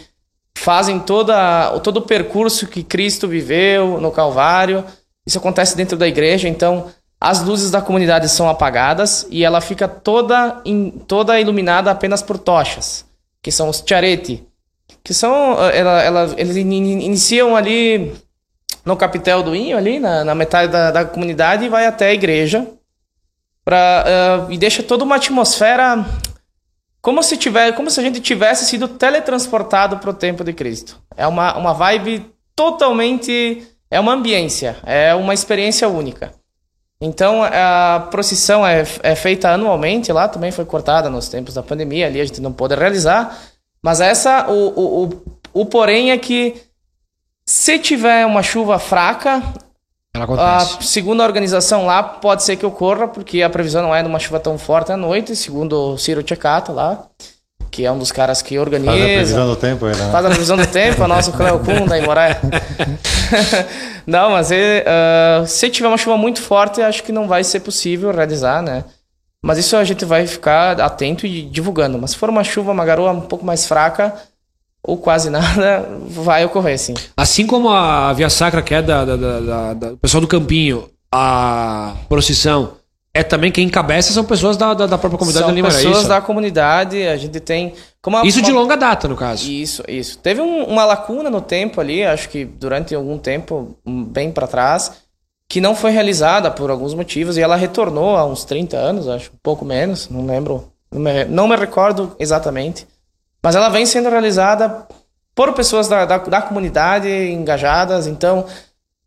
fazem 0.64 0.98
toda, 0.98 1.78
todo 1.80 1.98
o 1.98 2.02
percurso 2.02 2.68
que 2.68 2.84
Cristo 2.84 3.28
viveu 3.28 4.00
no 4.00 4.10
Calvário. 4.10 4.86
Isso 5.28 5.38
acontece 5.38 5.76
dentro 5.76 5.98
da 5.98 6.08
igreja, 6.08 6.48
então 6.48 6.88
as 7.20 7.44
luzes 7.44 7.70
da 7.70 7.82
comunidade 7.82 8.30
são 8.30 8.48
apagadas 8.48 9.28
e 9.30 9.44
ela 9.44 9.60
fica 9.60 9.90
toda, 9.90 10.62
in, 10.64 10.90
toda 11.06 11.38
iluminada 11.38 11.92
apenas 11.92 12.22
por 12.22 12.38
tochas, 12.38 13.06
que 13.42 13.52
são 13.52 13.68
os 13.68 13.84
chareti, 13.86 14.42
que 15.04 15.14
são 15.14 15.62
ela, 15.70 16.02
ela, 16.02 16.34
eles 16.38 16.56
iniciam 16.56 17.58
ali 17.58 18.14
no 18.86 18.96
capitel 18.96 19.44
do 19.44 19.54
Inho, 19.54 19.78
ali 19.78 20.00
na, 20.00 20.24
na 20.24 20.34
metade 20.34 20.72
da, 20.72 20.92
da, 20.92 21.04
comunidade 21.04 21.66
e 21.66 21.70
vai 21.70 21.86
até 21.86 22.08
a 22.08 22.14
igreja 22.14 22.66
pra, 23.66 24.06
uh, 24.48 24.52
e 24.52 24.58
deixa 24.58 24.82
toda 24.82 25.04
uma 25.04 25.18
atmosfera 25.18 26.06
como 27.04 27.22
se, 27.22 27.36
tiver, 27.36 27.74
como 27.74 27.92
se 27.92 28.00
a 28.00 28.04
gente 28.04 28.22
tivesse 28.22 28.66
sido 28.66 28.88
teletransportado 28.88 29.98
para 29.98 30.10
o 30.10 30.14
tempo 30.14 30.42
de 30.42 30.54
Cristo. 30.54 30.98
É 31.18 31.28
uma, 31.28 31.56
uma 31.58 31.74
vibe 31.74 32.26
totalmente. 32.56 33.68
É 33.92 34.00
uma 34.00 34.14
ambiência, 34.14 34.78
é 34.84 35.14
uma 35.14 35.34
experiência 35.34 35.88
única. 35.88 36.34
Então 37.02 37.44
a 37.44 38.08
procissão 38.10 38.66
é, 38.66 38.84
é 39.04 39.16
feita 39.16 39.52
anualmente 39.52 40.12
lá, 40.12 40.28
também 40.30 40.50
foi 40.50 40.64
cortada 40.64 41.10
nos 41.10 41.28
tempos 41.28 41.54
da 41.54 41.62
pandemia, 41.62 42.08
ali 42.08 42.22
a 42.22 42.26
gente 42.26 42.42
não 42.42 42.54
pôde 42.54 42.74
realizar. 42.74 43.38
Mas 43.84 44.00
essa, 44.00 44.50
o, 44.50 44.70
o, 44.70 45.04
o, 45.04 45.62
o 45.62 45.66
porém 45.66 46.12
é 46.12 46.18
que 46.18 46.56
se 47.46 47.78
tiver 47.78 48.26
uma 48.26 48.42
chuva 48.42 48.80
fraca, 48.80 49.44
a 50.16 50.60
segunda 50.82 51.24
organização 51.24 51.88
lá 51.88 52.04
pode 52.04 52.44
ser 52.44 52.56
que 52.56 52.66
ocorra, 52.66 53.08
porque 53.08 53.42
a 53.42 53.50
previsão 53.50 53.82
não 53.82 53.96
é 53.96 54.04
de 54.04 54.08
uma 54.08 54.20
chuva 54.20 54.40
tão 54.40 54.60
forte 54.60 54.92
à 54.92 54.98
noite, 54.98 55.36
segundo 55.36 55.94
o 55.94 55.98
Ciro 55.98 56.22
Tchecato 56.22 56.72
lá, 56.72 57.08
que 57.72 57.84
é 57.84 57.92
um 57.92 57.98
dos 57.98 58.12
caras 58.12 58.40
que 58.40 58.60
organiza. 58.60 58.92
Faz 58.92 59.02
a 59.02 59.16
previsão 59.16 59.48
do 59.48 59.56
tempo 59.56 59.86
aí, 59.88 59.96
né? 59.96 60.12
Faz 60.12 60.26
a 60.26 60.30
previsão 60.30 60.58
do 60.58 60.68
tempo, 60.68 61.04
o 61.04 61.08
nosso 61.08 61.32
Cleo 61.32 61.60
Kuhn 61.60 61.88
da 61.88 61.98
Imoré. 61.98 62.40
não, 64.06 64.30
mas 64.30 64.52
uh, 64.52 65.48
se 65.48 65.70
tiver 65.72 65.88
uma 65.88 65.98
chuva 65.98 66.16
muito 66.16 66.44
forte, 66.44 66.80
acho 66.80 67.02
que 67.02 67.12
não 67.12 67.28
vai 67.28 67.44
ser 67.44 67.62
possível 67.62 68.12
realizar, 68.12 68.62
né? 68.62 68.84
Mas 69.44 69.58
isso 69.58 69.76
a 69.76 69.84
gente 69.84 70.06
vai 70.06 70.28
ficar 70.28 70.80
atento 70.80 71.26
e 71.26 71.42
divulgando. 71.42 71.98
Mas 71.98 72.12
se 72.12 72.18
for 72.18 72.30
uma 72.30 72.44
chuva, 72.44 72.72
uma 72.72 72.86
garoa 72.86 73.12
um 73.12 73.22
pouco 73.22 73.44
mais 73.44 73.66
fraca, 73.66 74.14
ou 74.84 74.98
quase 74.98 75.30
nada 75.32 75.88
vai 76.08 76.46
ocorrer, 76.46 76.78
sim. 76.78 76.94
Assim 77.16 77.48
como 77.48 77.70
a 77.70 78.12
Via 78.14 78.30
Sacra, 78.30 78.62
que 78.62 78.74
é 78.74 78.82
da, 78.82 79.06
da, 79.06 79.16
da, 79.16 79.74
da 79.74 79.98
pessoal 79.98 80.22
do 80.22 80.28
Campinho, 80.28 80.90
a 81.12 81.96
procissão 82.10 82.74
é 83.14 83.22
também 83.22 83.52
quem 83.52 83.68
encabeça 83.68 84.12
são 84.12 84.24
pessoas 84.24 84.58
da, 84.58 84.74
da, 84.74 84.88
da 84.88 84.98
própria 84.98 85.20
comunidade 85.20 85.46
são 85.46 85.52
da 85.52 85.56
Lima, 85.56 85.68
pessoas 85.68 86.00
isso? 86.00 86.08
da 86.08 86.20
comunidade, 86.20 87.06
a 87.06 87.16
gente 87.16 87.40
tem... 87.40 87.74
A, 88.06 88.26
isso 88.26 88.40
uma... 88.40 88.46
de 88.46 88.52
longa 88.52 88.76
data, 88.76 89.08
no 89.08 89.16
caso. 89.16 89.50
Isso, 89.50 89.84
isso. 89.88 90.18
Teve 90.18 90.42
um, 90.42 90.64
uma 90.64 90.84
lacuna 90.84 91.30
no 91.30 91.40
tempo 91.40 91.80
ali, 91.80 92.04
acho 92.04 92.28
que 92.28 92.44
durante 92.44 92.96
algum 92.96 93.20
tempo, 93.20 93.78
bem 93.86 94.32
para 94.32 94.48
trás, 94.48 94.94
que 95.48 95.62
não 95.62 95.76
foi 95.76 95.92
realizada 95.92 96.50
por 96.50 96.72
alguns 96.72 96.96
motivos, 96.96 97.38
e 97.38 97.42
ela 97.42 97.56
retornou 97.56 98.18
há 98.18 98.26
uns 98.26 98.44
30 98.46 98.76
anos, 98.76 99.08
acho, 99.08 99.30
um 99.30 99.38
pouco 99.44 99.64
menos, 99.64 100.10
não 100.10 100.26
lembro, 100.26 100.72
não 100.92 101.00
me, 101.00 101.26
não 101.26 101.48
me 101.48 101.56
recordo 101.56 102.16
exatamente. 102.20 102.88
Mas 103.44 103.56
ela 103.56 103.70
vem 103.70 103.86
sendo 103.86 104.10
realizada 104.10 104.88
por 105.36 105.54
pessoas 105.54 105.88
da, 105.90 106.06
da, 106.06 106.18
da 106.18 106.42
comunidade 106.42 107.10
engajadas, 107.10 108.08
então 108.08 108.46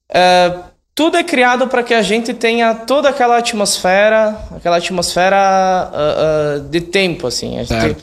é, 0.09 0.53
tudo 0.97 1.19
é 1.19 1.23
criado 1.23 1.69
para 1.69 1.83
que 1.83 1.93
a 1.93 2.01
gente 2.01 2.33
tenha 2.33 2.75
toda 2.75 3.11
aquela 3.11 3.37
atmosfera, 3.37 4.35
aquela 4.57 4.79
atmosfera 4.79 5.91
uh, 5.93 6.57
uh, 6.57 6.69
de 6.69 6.81
tempo, 6.81 7.27
assim. 7.27 7.63
Gente, 7.65 8.03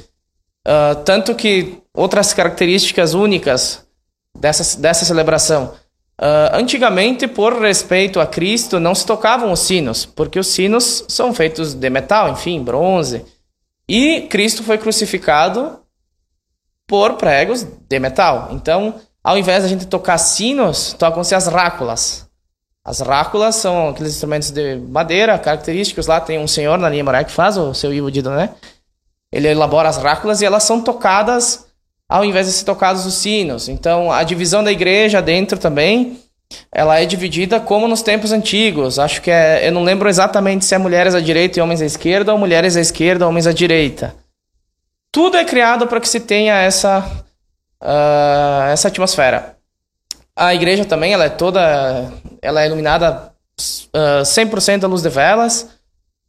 uh, 0.67 0.95
tanto 1.03 1.33
que 1.33 1.79
outras 1.91 2.33
características 2.33 3.15
únicas 3.15 3.83
dessa, 4.37 4.79
dessa 4.79 5.05
celebração. 5.05 5.73
antigamente, 6.53 7.27
por 7.27 7.59
respeito 7.59 8.19
a 8.19 8.27
Cristo, 8.27 8.79
não 8.79 8.93
se 8.93 9.05
tocavam 9.05 9.51
os 9.51 9.61
sinos, 9.61 10.05
porque 10.05 10.39
os 10.39 10.47
sinos 10.47 11.03
são 11.07 11.33
feitos 11.33 11.73
de 11.73 11.89
metal, 11.89 12.29
enfim, 12.29 12.63
bronze. 12.63 13.25
E 13.89 14.21
Cristo 14.29 14.63
foi 14.63 14.77
crucificado 14.77 15.79
por 16.93 17.13
pregos 17.13 17.65
de 17.89 17.99
metal. 17.99 18.49
Então, 18.51 18.93
ao 19.23 19.35
invés 19.35 19.63
da 19.63 19.67
gente 19.67 19.87
tocar 19.87 20.19
sinos, 20.19 20.93
tocam-se 20.93 21.33
as 21.33 21.47
ráculas. 21.47 22.27
As 22.85 22.99
ráculas 22.99 23.55
são 23.55 23.89
aqueles 23.89 24.13
instrumentos 24.13 24.51
de 24.51 24.75
madeira, 24.75 25.39
característicos. 25.39 26.05
Lá 26.05 26.21
tem 26.21 26.37
um 26.37 26.45
senhor 26.45 26.77
na 26.77 26.87
linha 26.87 27.03
Moraes 27.03 27.25
que 27.25 27.33
faz, 27.33 27.57
o 27.57 27.73
seu 27.73 27.91
Ivo 27.91 28.11
Dido, 28.11 28.29
né? 28.29 28.51
Ele 29.31 29.47
elabora 29.47 29.89
as 29.89 29.97
ráculas 29.97 30.43
e 30.43 30.45
elas 30.45 30.65
são 30.65 30.81
tocadas 30.81 31.65
ao 32.07 32.23
invés 32.23 32.45
de 32.45 32.53
ser 32.53 32.65
tocados 32.65 33.07
os 33.07 33.15
sinos. 33.15 33.67
Então, 33.67 34.11
a 34.11 34.21
divisão 34.21 34.63
da 34.63 34.71
igreja 34.71 35.19
dentro 35.19 35.57
também, 35.57 36.19
ela 36.71 36.99
é 36.99 37.07
dividida 37.07 37.59
como 37.59 37.87
nos 37.87 38.03
tempos 38.03 38.31
antigos. 38.31 38.99
Acho 38.99 39.19
que 39.19 39.31
é, 39.31 39.67
eu 39.67 39.71
não 39.71 39.83
lembro 39.83 40.07
exatamente 40.07 40.63
se 40.63 40.75
é 40.75 40.77
mulheres 40.77 41.15
à 41.15 41.19
direita 41.19 41.57
e 41.57 41.61
homens 41.63 41.81
à 41.81 41.85
esquerda 41.87 42.33
ou 42.33 42.37
mulheres 42.37 42.77
à 42.77 42.81
esquerda 42.81 43.25
e 43.25 43.27
homens 43.27 43.47
à 43.47 43.51
direita. 43.51 44.13
Tudo 45.13 45.37
é 45.37 45.45
criado 45.45 45.85
para 45.85 45.99
que 45.99 46.09
se 46.09 46.19
tenha 46.19 46.55
essa 46.55 47.05
uh, 47.79 48.71
essa 48.71 48.87
atmosfera. 48.87 49.57
A 50.35 50.55
igreja 50.55 50.85
também, 50.85 51.13
ela 51.13 51.25
é 51.25 51.29
toda, 51.29 52.11
ela 52.41 52.63
é 52.63 52.65
iluminada 52.65 53.31
uh, 53.93 54.23
100% 54.23 54.83
à 54.83 54.87
luz 54.87 55.03
de 55.03 55.09
velas, 55.09 55.69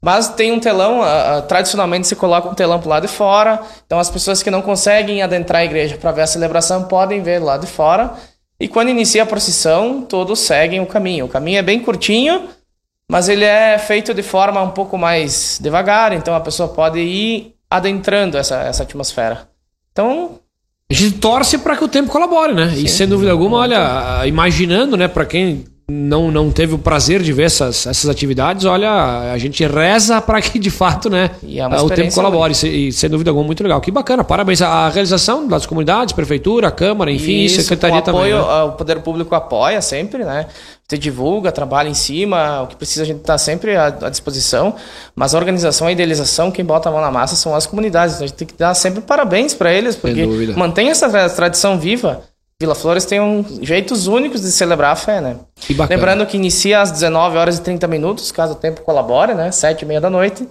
mas 0.02 0.28
tem 0.28 0.52
um 0.52 0.60
telão, 0.60 1.00
uh, 1.00 1.40
tradicionalmente 1.48 2.06
se 2.06 2.14
coloca 2.14 2.46
um 2.46 2.54
telão 2.54 2.78
para 2.78 2.90
lado 2.90 3.06
de 3.06 3.12
fora, 3.12 3.62
então 3.86 3.98
as 3.98 4.10
pessoas 4.10 4.42
que 4.42 4.50
não 4.50 4.60
conseguem 4.60 5.22
adentrar 5.22 5.62
a 5.62 5.64
igreja 5.64 5.96
para 5.96 6.12
ver 6.12 6.20
a 6.20 6.26
celebração 6.26 6.84
podem 6.84 7.22
ver 7.22 7.38
lado 7.38 7.62
de 7.62 7.72
fora, 7.72 8.12
e 8.60 8.68
quando 8.68 8.90
inicia 8.90 9.22
a 9.22 9.26
procissão, 9.26 10.02
todos 10.02 10.40
seguem 10.40 10.80
o 10.80 10.86
caminho. 10.86 11.24
O 11.24 11.28
caminho 11.30 11.58
é 11.58 11.62
bem 11.62 11.80
curtinho, 11.80 12.50
mas 13.08 13.30
ele 13.30 13.44
é 13.46 13.78
feito 13.78 14.12
de 14.12 14.22
forma 14.22 14.60
um 14.60 14.72
pouco 14.72 14.98
mais 14.98 15.58
devagar, 15.58 16.12
então 16.12 16.34
a 16.34 16.40
pessoa 16.40 16.68
pode 16.68 16.98
ir 16.98 17.53
adentrando 17.70 18.36
essa, 18.36 18.56
essa 18.62 18.82
atmosfera. 18.82 19.48
Então. 19.92 20.38
A 20.90 20.94
gente 20.94 21.18
torce 21.18 21.58
para 21.58 21.76
que 21.76 21.84
o 21.84 21.88
tempo 21.88 22.10
colabore, 22.10 22.52
né? 22.52 22.70
Sim. 22.70 22.84
E 22.84 22.88
sem 22.88 23.08
dúvida 23.08 23.32
alguma, 23.32 23.58
olha, 23.58 24.26
imaginando, 24.26 24.96
né, 24.96 25.08
para 25.08 25.24
quem 25.24 25.64
não, 25.88 26.30
não 26.30 26.50
teve 26.50 26.74
o 26.74 26.78
prazer 26.78 27.22
de 27.22 27.32
ver 27.32 27.44
essas, 27.44 27.86
essas 27.86 28.08
atividades, 28.08 28.64
olha, 28.64 29.32
a 29.32 29.36
gente 29.36 29.66
reza 29.66 30.20
para 30.20 30.40
que 30.40 30.58
de 30.58 30.70
fato 30.70 31.10
né, 31.10 31.30
é 31.42 31.80
o 31.80 31.90
tempo 31.90 32.14
colabore. 32.14 32.54
E, 32.66 32.90
sem 32.90 33.10
dúvida 33.10 33.30
alguma, 33.30 33.46
muito 33.46 33.62
legal. 33.62 33.80
Que 33.80 33.90
bacana, 33.90 34.24
parabéns. 34.24 34.62
A 34.62 34.88
realização 34.88 35.46
das 35.46 35.66
comunidades, 35.66 36.14
prefeitura, 36.14 36.70
Câmara, 36.70 37.10
enfim, 37.12 37.42
Isso, 37.44 37.60
secretaria 37.60 37.98
apoio, 37.98 38.14
também. 38.14 38.32
Né? 38.32 38.62
O 38.62 38.72
poder 38.72 39.00
público 39.00 39.34
apoia 39.34 39.82
sempre, 39.82 40.24
né? 40.24 40.46
Você 40.86 40.98
divulga, 40.98 41.50
trabalha 41.50 41.88
em 41.88 41.94
cima, 41.94 42.62
o 42.62 42.66
que 42.66 42.76
precisa 42.76 43.02
a 43.02 43.06
gente 43.06 43.20
está 43.20 43.38
sempre 43.38 43.74
à, 43.74 43.86
à, 43.86 44.10
disposição. 44.10 44.74
Mas 45.16 45.34
a 45.34 45.38
organização, 45.38 45.86
a 45.86 45.92
idealização, 45.92 46.50
quem 46.50 46.64
bota 46.64 46.90
a 46.90 46.92
mão 46.92 47.00
na 47.00 47.10
massa 47.10 47.36
são 47.36 47.54
as 47.54 47.66
comunidades. 47.66 48.16
Então 48.16 48.24
a 48.24 48.28
gente 48.28 48.36
tem 48.36 48.46
que 48.46 48.54
dar 48.54 48.74
sempre 48.74 49.00
parabéns 49.00 49.54
para 49.54 49.72
eles, 49.72 49.96
porque 49.96 50.26
mantém 50.54 50.90
essa 50.90 51.08
tradição 51.30 51.78
viva. 51.78 52.22
Vila 52.60 52.74
Flores 52.74 53.04
tem 53.04 53.20
um, 53.20 53.44
jeitos 53.62 54.06
únicos 54.06 54.42
de 54.42 54.52
celebrar 54.52 54.92
a 54.92 54.96
fé, 54.96 55.20
né? 55.20 55.36
Que 55.56 55.74
bacana. 55.74 55.96
Lembrando 55.96 56.26
que 56.26 56.36
inicia 56.36 56.80
às 56.80 56.92
19 56.92 57.36
horas 57.36 57.58
e 57.58 57.62
30 57.62 57.88
minutos, 57.88 58.30
caso 58.30 58.52
o 58.52 58.56
tempo 58.56 58.82
colabore, 58.82 59.34
né? 59.34 59.50
7 59.50 59.82
e 59.82 59.86
meia 59.86 60.00
da 60.00 60.10
noite 60.10 60.46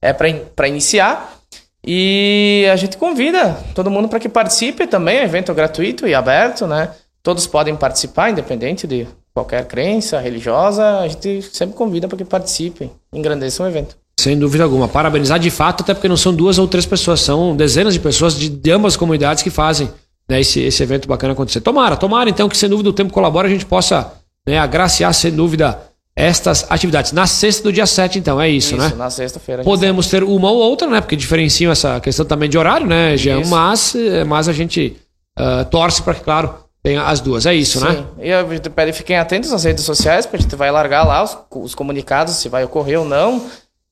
é 0.00 0.12
para 0.12 0.68
iniciar. 0.68 1.38
E 1.84 2.66
a 2.72 2.76
gente 2.76 2.96
convida 2.96 3.58
todo 3.74 3.90
mundo 3.90 4.08
para 4.08 4.20
que 4.20 4.28
participe 4.28 4.86
também, 4.86 5.18
é 5.18 5.22
um 5.22 5.24
evento 5.24 5.52
gratuito 5.52 6.06
e 6.06 6.14
aberto, 6.14 6.66
né? 6.66 6.90
Todos 7.22 7.46
podem 7.46 7.76
participar, 7.76 8.30
independente 8.30 8.86
de 8.86 9.06
qualquer 9.34 9.66
crença 9.66 10.18
religiosa, 10.20 10.98
a 11.00 11.08
gente 11.08 11.42
sempre 11.42 11.76
convida 11.76 12.06
para 12.06 12.18
que 12.18 12.24
participem, 12.24 12.90
engrandeçam 13.12 13.66
o 13.66 13.68
evento. 13.68 13.96
Sem 14.20 14.38
dúvida 14.38 14.62
alguma. 14.62 14.86
Parabenizar 14.86 15.38
de 15.38 15.50
fato, 15.50 15.82
até 15.82 15.94
porque 15.94 16.08
não 16.08 16.16
são 16.16 16.34
duas 16.34 16.58
ou 16.58 16.68
três 16.68 16.86
pessoas, 16.86 17.20
são 17.20 17.56
dezenas 17.56 17.94
de 17.94 18.00
pessoas 18.00 18.36
de, 18.36 18.48
de 18.48 18.70
ambas 18.70 18.92
as 18.92 18.96
comunidades 18.96 19.42
que 19.42 19.50
fazem 19.50 19.90
né, 20.28 20.40
esse, 20.40 20.60
esse 20.60 20.82
evento 20.82 21.08
bacana 21.08 21.32
acontecer. 21.32 21.60
Tomara, 21.60 21.96
tomara 21.96 22.30
então 22.30 22.48
que 22.48 22.56
sem 22.56 22.68
dúvida 22.68 22.90
o 22.90 22.92
tempo 22.92 23.12
colabora, 23.12 23.48
a 23.48 23.50
gente 23.50 23.66
possa 23.66 24.12
né, 24.46 24.58
agraciar 24.58 25.12
sem 25.14 25.32
dúvida 25.32 25.78
estas 26.14 26.70
atividades. 26.70 27.12
Na 27.12 27.26
sexta 27.26 27.62
do 27.62 27.72
dia 27.72 27.86
7, 27.86 28.18
então, 28.18 28.40
é 28.40 28.48
isso, 28.48 28.76
isso 28.76 28.82
né? 28.82 28.94
na 28.94 29.08
sexta-feira. 29.08 29.64
Podemos 29.64 30.08
ter 30.08 30.22
uma 30.22 30.50
ou 30.50 30.58
outra, 30.58 30.86
né? 30.88 31.00
Porque 31.00 31.16
diferenciam 31.16 31.72
essa 31.72 31.98
questão 32.00 32.26
também 32.26 32.50
de 32.50 32.58
horário, 32.58 32.86
né, 32.86 33.16
Jean? 33.16 33.42
Mas, 33.46 33.96
mas 34.26 34.46
a 34.46 34.52
gente 34.52 34.96
uh, 35.38 35.64
torce 35.70 36.02
para 36.02 36.14
que, 36.14 36.20
claro, 36.20 36.54
tenha 36.82 37.04
as 37.04 37.20
duas. 37.20 37.46
É 37.46 37.54
isso, 37.54 37.78
Sim. 37.78 37.84
né? 37.86 38.06
E 38.18 38.92
fiquem 38.92 39.16
atentos 39.16 39.50
nas 39.50 39.64
redes 39.64 39.84
sociais, 39.84 40.26
porque 40.26 40.36
a 40.36 40.40
gente 40.40 40.56
vai 40.56 40.70
largar 40.70 41.04
lá 41.04 41.22
os, 41.22 41.36
os 41.50 41.74
comunicados, 41.74 42.34
se 42.34 42.48
vai 42.48 42.64
ocorrer 42.64 42.98
ou 42.98 43.04
não. 43.04 43.38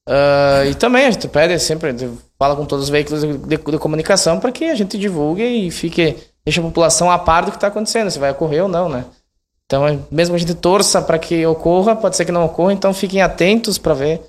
Uh, 0.09 0.67
e 0.69 0.75
também 0.75 1.07
a 1.07 1.11
gente 1.11 1.29
pede 1.29 1.59
sempre, 1.61 1.95
fala 2.39 2.57
com 2.57 2.65
todos 2.65 2.85
os 2.85 2.91
veículos 2.91 3.21
de, 3.21 3.39
de, 3.39 3.57
de 3.57 3.79
comunicação 3.79 4.41
para 4.41 4.51
que 4.51 4.65
a 4.65 4.75
gente 4.75 4.99
divulgue 4.99 5.43
e 5.43 5.71
fique 5.71 6.17
deixa 6.45 6.61
a 6.61 6.65
população 6.65 7.11
a 7.11 7.19
par 7.19 7.45
do 7.45 7.51
que 7.51 7.57
está 7.57 7.69
acontecendo, 7.69 8.11
se 8.11 8.19
vai 8.19 8.31
ocorrer 8.31 8.63
ou 8.63 8.69
não, 8.69 8.89
né? 8.89 9.05
Então, 9.67 9.87
é, 9.87 9.99
mesmo 10.11 10.35
a 10.35 10.39
gente 10.39 10.55
torça 10.55 11.01
para 11.01 11.19
que 11.19 11.47
ocorra, 11.47 11.95
pode 11.95 12.17
ser 12.17 12.25
que 12.25 12.33
não 12.33 12.45
ocorra, 12.45 12.73
então 12.73 12.93
fiquem 12.93 13.23
atentos 13.23 13.79
para 13.79 13.95
ver 13.95 14.21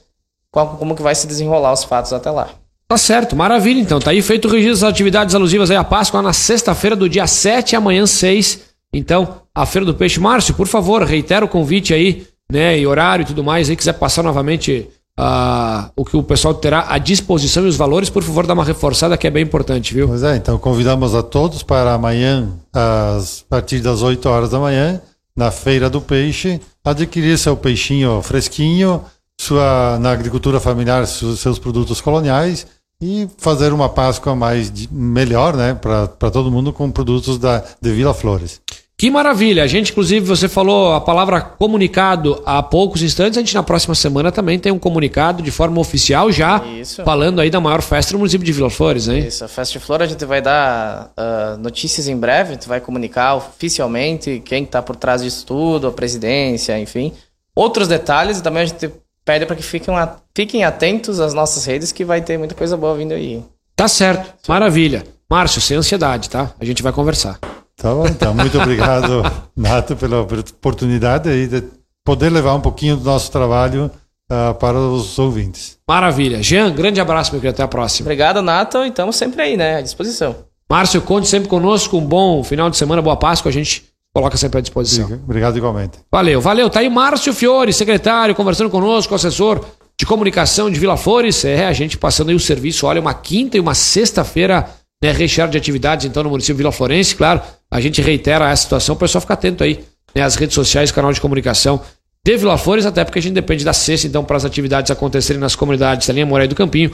qual, 0.51 0.77
como 0.77 0.95
que 0.95 1.01
vai 1.01 1.15
se 1.15 1.25
desenrolar 1.25 1.73
os 1.73 1.83
fatos 1.83 2.13
até 2.13 2.29
lá. 2.29 2.49
Tá 2.91 2.97
certo, 2.97 3.37
maravilha 3.37 3.79
então. 3.79 4.01
Tá 4.01 4.11
aí 4.11 4.21
feito 4.21 4.49
o 4.49 4.51
registro 4.51 4.81
das 4.81 4.89
atividades 4.89 5.33
alusivas 5.33 5.71
aí 5.71 5.77
à 5.77 5.83
Páscoa 5.83 6.21
na 6.21 6.33
sexta-feira 6.33 6.93
do 6.93 7.07
dia 7.07 7.25
7, 7.25 7.73
amanhã 7.73 8.05
6. 8.05 8.59
Então, 8.93 9.43
a 9.55 9.65
Feira 9.65 9.85
do 9.85 9.93
Peixe. 9.93 10.19
Márcio, 10.19 10.53
por 10.53 10.67
favor, 10.67 11.01
reitera 11.03 11.45
o 11.45 11.47
convite 11.47 11.93
aí, 11.93 12.27
né, 12.51 12.77
e 12.77 12.85
horário 12.85 13.23
e 13.23 13.25
tudo 13.25 13.45
mais, 13.45 13.69
aí 13.69 13.77
quiser 13.77 13.93
passar 13.93 14.23
novamente 14.23 14.89
uh, 15.17 15.89
o 15.95 16.03
que 16.03 16.17
o 16.17 16.21
pessoal 16.21 16.53
terá 16.53 16.87
à 16.89 16.97
disposição 16.97 17.63
e 17.63 17.69
os 17.69 17.77
valores, 17.77 18.09
por 18.09 18.23
favor, 18.23 18.45
dá 18.45 18.53
uma 18.53 18.65
reforçada 18.65 19.15
que 19.15 19.25
é 19.25 19.29
bem 19.29 19.43
importante, 19.43 19.93
viu? 19.93 20.09
Pois 20.09 20.23
é, 20.23 20.35
então 20.35 20.57
convidamos 20.57 21.15
a 21.15 21.23
todos 21.23 21.63
para 21.63 21.93
amanhã, 21.93 22.49
às, 22.73 23.45
a 23.47 23.55
partir 23.55 23.79
das 23.79 24.01
8 24.01 24.27
horas 24.27 24.49
da 24.49 24.59
manhã, 24.59 25.01
na 25.33 25.49
Feira 25.49 25.89
do 25.89 26.01
Peixe, 26.01 26.59
adquirir 26.83 27.37
seu 27.37 27.55
peixinho 27.55 28.21
fresquinho, 28.21 29.01
sua, 29.39 29.97
na 29.97 30.11
agricultura 30.11 30.59
familiar, 30.59 31.07
seus 31.07 31.57
produtos 31.57 32.01
coloniais 32.01 32.67
e 33.01 33.27
fazer 33.37 33.73
uma 33.73 33.89
Páscoa 33.89 34.35
mais 34.35 34.71
melhor, 34.91 35.55
né, 35.55 35.73
para 35.73 36.29
todo 36.29 36.51
mundo 36.51 36.71
com 36.71 36.91
produtos 36.91 37.37
da 37.37 37.63
de 37.81 37.91
Vila 37.91 38.13
Flores. 38.13 38.61
Que 39.01 39.09
maravilha! 39.09 39.63
A 39.63 39.67
gente, 39.67 39.91
inclusive, 39.91 40.23
você 40.23 40.47
falou 40.47 40.93
a 40.93 41.01
palavra 41.01 41.41
comunicado 41.41 42.39
há 42.45 42.61
poucos 42.61 43.01
instantes. 43.01 43.35
A 43.35 43.41
gente, 43.41 43.55
na 43.55 43.63
próxima 43.63 43.95
semana, 43.95 44.31
também 44.31 44.59
tem 44.59 44.71
um 44.71 44.77
comunicado 44.77 45.41
de 45.41 45.49
forma 45.49 45.81
oficial 45.81 46.31
já 46.31 46.63
Isso. 46.63 47.03
falando 47.03 47.41
aí 47.41 47.49
da 47.49 47.59
maior 47.59 47.81
festa 47.81 48.11
do 48.11 48.19
município 48.19 48.45
de 48.45 48.51
Vila 48.51 48.69
Flores, 48.69 49.07
hein? 49.07 49.25
Isso, 49.25 49.43
a 49.43 49.47
Festa 49.47 49.79
de 49.79 49.83
Flor 49.83 50.03
a 50.03 50.05
gente 50.05 50.23
vai 50.23 50.39
dar 50.39 51.11
uh, 51.17 51.57
notícias 51.57 52.07
em 52.07 52.15
breve, 52.15 52.51
a 52.51 52.53
gente 52.53 52.67
vai 52.67 52.79
comunicar 52.79 53.33
oficialmente 53.33 54.39
quem 54.45 54.65
está 54.65 54.83
por 54.83 54.95
trás 54.95 55.23
disso 55.23 55.47
tudo, 55.47 55.87
a 55.87 55.91
presidência, 55.91 56.77
enfim. 56.77 57.11
Outros 57.55 57.87
detalhes 57.87 58.37
e 58.37 58.43
também 58.43 58.61
a 58.61 58.65
gente 58.67 58.87
pede 59.25 59.47
para 59.47 59.55
que 59.55 59.63
fiquem, 59.63 59.95
fiquem 60.35 60.63
atentos 60.63 61.19
às 61.19 61.33
nossas 61.33 61.65
redes 61.65 61.91
que 61.91 62.05
vai 62.05 62.21
ter 62.21 62.37
muita 62.37 62.55
coisa 62.55 62.77
boa 62.77 62.95
vindo 62.95 63.13
aí. 63.13 63.43
Tá 63.75 63.87
certo, 63.87 64.33
maravilha. 64.47 65.03
Márcio, 65.29 65.61
sem 65.61 65.77
ansiedade, 65.77 66.29
tá? 66.29 66.51
A 66.59 66.65
gente 66.65 66.83
vai 66.83 66.91
conversar. 66.91 67.39
Tá 67.77 67.93
bom, 67.93 68.05
então. 68.05 68.33
Muito 68.33 68.59
obrigado, 68.59 69.23
Nato, 69.55 69.95
pela 69.95 70.21
oportunidade 70.21 71.29
aí 71.29 71.47
de 71.47 71.63
poder 72.03 72.29
levar 72.29 72.53
um 72.53 72.61
pouquinho 72.61 72.97
do 72.97 73.03
nosso 73.03 73.31
trabalho 73.31 73.89
uh, 74.31 74.53
para 74.55 74.77
os 74.77 75.17
ouvintes. 75.17 75.77
Maravilha. 75.87 76.43
Jean, 76.43 76.71
grande 76.71 76.99
abraço, 76.99 77.31
meu 77.31 77.41
querido. 77.41 77.55
Até 77.55 77.63
a 77.63 77.67
próxima. 77.67 78.05
Obrigado, 78.05 78.41
Nato. 78.41 78.79
E 78.79 78.89
estamos 78.89 79.15
sempre 79.15 79.41
aí, 79.41 79.57
né? 79.57 79.77
À 79.77 79.81
disposição. 79.81 80.35
Márcio, 80.69 81.01
conte 81.01 81.27
sempre 81.27 81.49
conosco. 81.49 81.97
Um 81.97 82.05
bom 82.05 82.43
final 82.43 82.69
de 82.69 82.77
semana, 82.77 83.01
boa 83.01 83.17
Páscoa. 83.17 83.49
A 83.49 83.53
gente 83.53 83.85
coloca 84.13 84.37
sempre 84.37 84.59
à 84.59 84.61
disposição. 84.61 85.05
Obrigado 85.23 85.57
igualmente. 85.57 85.97
Valeu, 86.11 86.39
valeu. 86.39 86.69
Tá 86.69 86.81
aí 86.81 86.89
Márcio 86.89 87.33
Fiore, 87.33 87.73
secretário, 87.73 88.35
conversando 88.35 88.69
conosco, 88.69 89.15
assessor 89.15 89.65
de 90.01 90.05
comunicação 90.07 90.67
de 90.67 90.79
Vila 90.79 90.97
Flores. 90.97 91.45
É, 91.45 91.67
a 91.67 91.73
gente 91.73 91.95
passando 91.95 92.29
aí 92.29 92.35
o 92.35 92.39
serviço. 92.39 92.87
Olha, 92.87 92.99
uma 92.99 93.13
quinta 93.13 93.55
e 93.55 93.59
uma 93.59 93.75
sexta-feira 93.75 94.67
né, 94.99 95.11
recheado 95.11 95.51
de 95.51 95.59
atividades, 95.59 96.07
então, 96.07 96.23
no 96.23 96.31
município 96.31 96.55
de 96.55 96.57
Vila 96.57 96.71
Florense. 96.71 97.15
Claro, 97.15 97.39
a 97.69 97.79
gente 97.79 98.01
reitera 98.01 98.49
essa 98.49 98.63
situação, 98.63 98.95
o 98.95 98.97
pessoal 98.97 99.21
fica 99.21 99.35
atento 99.35 99.63
aí, 99.63 99.79
né, 100.15 100.23
as 100.23 100.33
redes 100.35 100.55
sociais, 100.55 100.91
canal 100.91 101.13
de 101.13 101.21
comunicação 101.21 101.79
de 102.25 102.35
Vila 102.35 102.57
Flores, 102.57 102.87
até 102.87 103.03
porque 103.05 103.19
a 103.19 103.21
gente 103.21 103.35
depende 103.35 103.63
da 103.63 103.73
cesta, 103.73 104.07
então, 104.07 104.23
para 104.23 104.37
as 104.37 104.43
atividades 104.43 104.89
acontecerem 104.89 105.39
nas 105.39 105.55
comunidades 105.55 106.07
da 106.07 106.13
linha 106.15 106.25
Moraí 106.25 106.47
do 106.47 106.55
Campinho, 106.55 106.91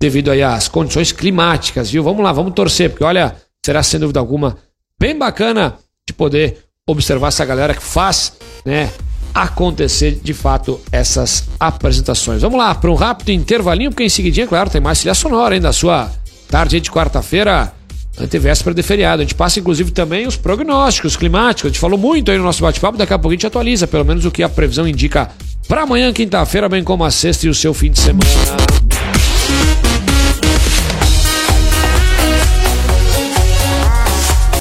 devido 0.00 0.28
aí 0.28 0.42
às 0.42 0.66
condições 0.66 1.12
climáticas, 1.12 1.92
viu? 1.92 2.02
Vamos 2.02 2.24
lá, 2.24 2.32
vamos 2.32 2.54
torcer, 2.54 2.90
porque 2.90 3.04
olha, 3.04 3.36
será 3.64 3.84
sem 3.84 4.00
dúvida 4.00 4.18
alguma 4.18 4.58
bem 5.00 5.16
bacana 5.16 5.78
de 6.08 6.12
poder 6.12 6.58
observar 6.88 7.28
essa 7.28 7.44
galera 7.44 7.72
que 7.72 7.82
faz, 7.82 8.32
né, 8.64 8.90
acontecer 9.34 10.18
de 10.22 10.34
fato 10.34 10.80
essas 10.90 11.44
apresentações. 11.58 12.42
Vamos 12.42 12.58
lá, 12.58 12.74
para 12.74 12.90
um 12.90 12.94
rápido 12.94 13.30
intervalinho, 13.30 13.90
porque 13.90 14.04
em 14.04 14.08
seguidinha, 14.08 14.46
claro, 14.46 14.70
tem 14.70 14.80
mais 14.80 14.98
trilha 14.98 15.14
sonora 15.14 15.54
ainda 15.54 15.68
da 15.68 15.72
sua 15.72 16.10
tarde 16.48 16.80
de 16.80 16.90
quarta-feira, 16.90 17.72
antevéspera 18.18 18.74
de 18.74 18.82
feriado. 18.82 19.22
A 19.22 19.24
gente 19.24 19.34
passa, 19.34 19.60
inclusive, 19.60 19.90
também 19.90 20.26
os 20.26 20.36
prognósticos 20.36 21.16
climáticos. 21.16 21.66
A 21.66 21.68
gente 21.68 21.80
falou 21.80 21.98
muito 21.98 22.30
aí 22.30 22.38
no 22.38 22.44
nosso 22.44 22.62
bate-papo, 22.62 22.98
daqui 22.98 23.12
a 23.12 23.18
pouco 23.18 23.32
a 23.32 23.34
gente 23.34 23.46
atualiza, 23.46 23.86
pelo 23.86 24.04
menos 24.04 24.24
o 24.24 24.30
que 24.30 24.42
a 24.42 24.48
previsão 24.48 24.86
indica 24.86 25.30
para 25.68 25.82
amanhã, 25.82 26.12
quinta-feira, 26.12 26.68
bem 26.68 26.82
como 26.82 27.04
a 27.04 27.10
sexta 27.10 27.46
e 27.46 27.50
o 27.50 27.54
seu 27.54 27.74
fim 27.74 27.90
de 27.90 28.00
semana. 28.00 29.17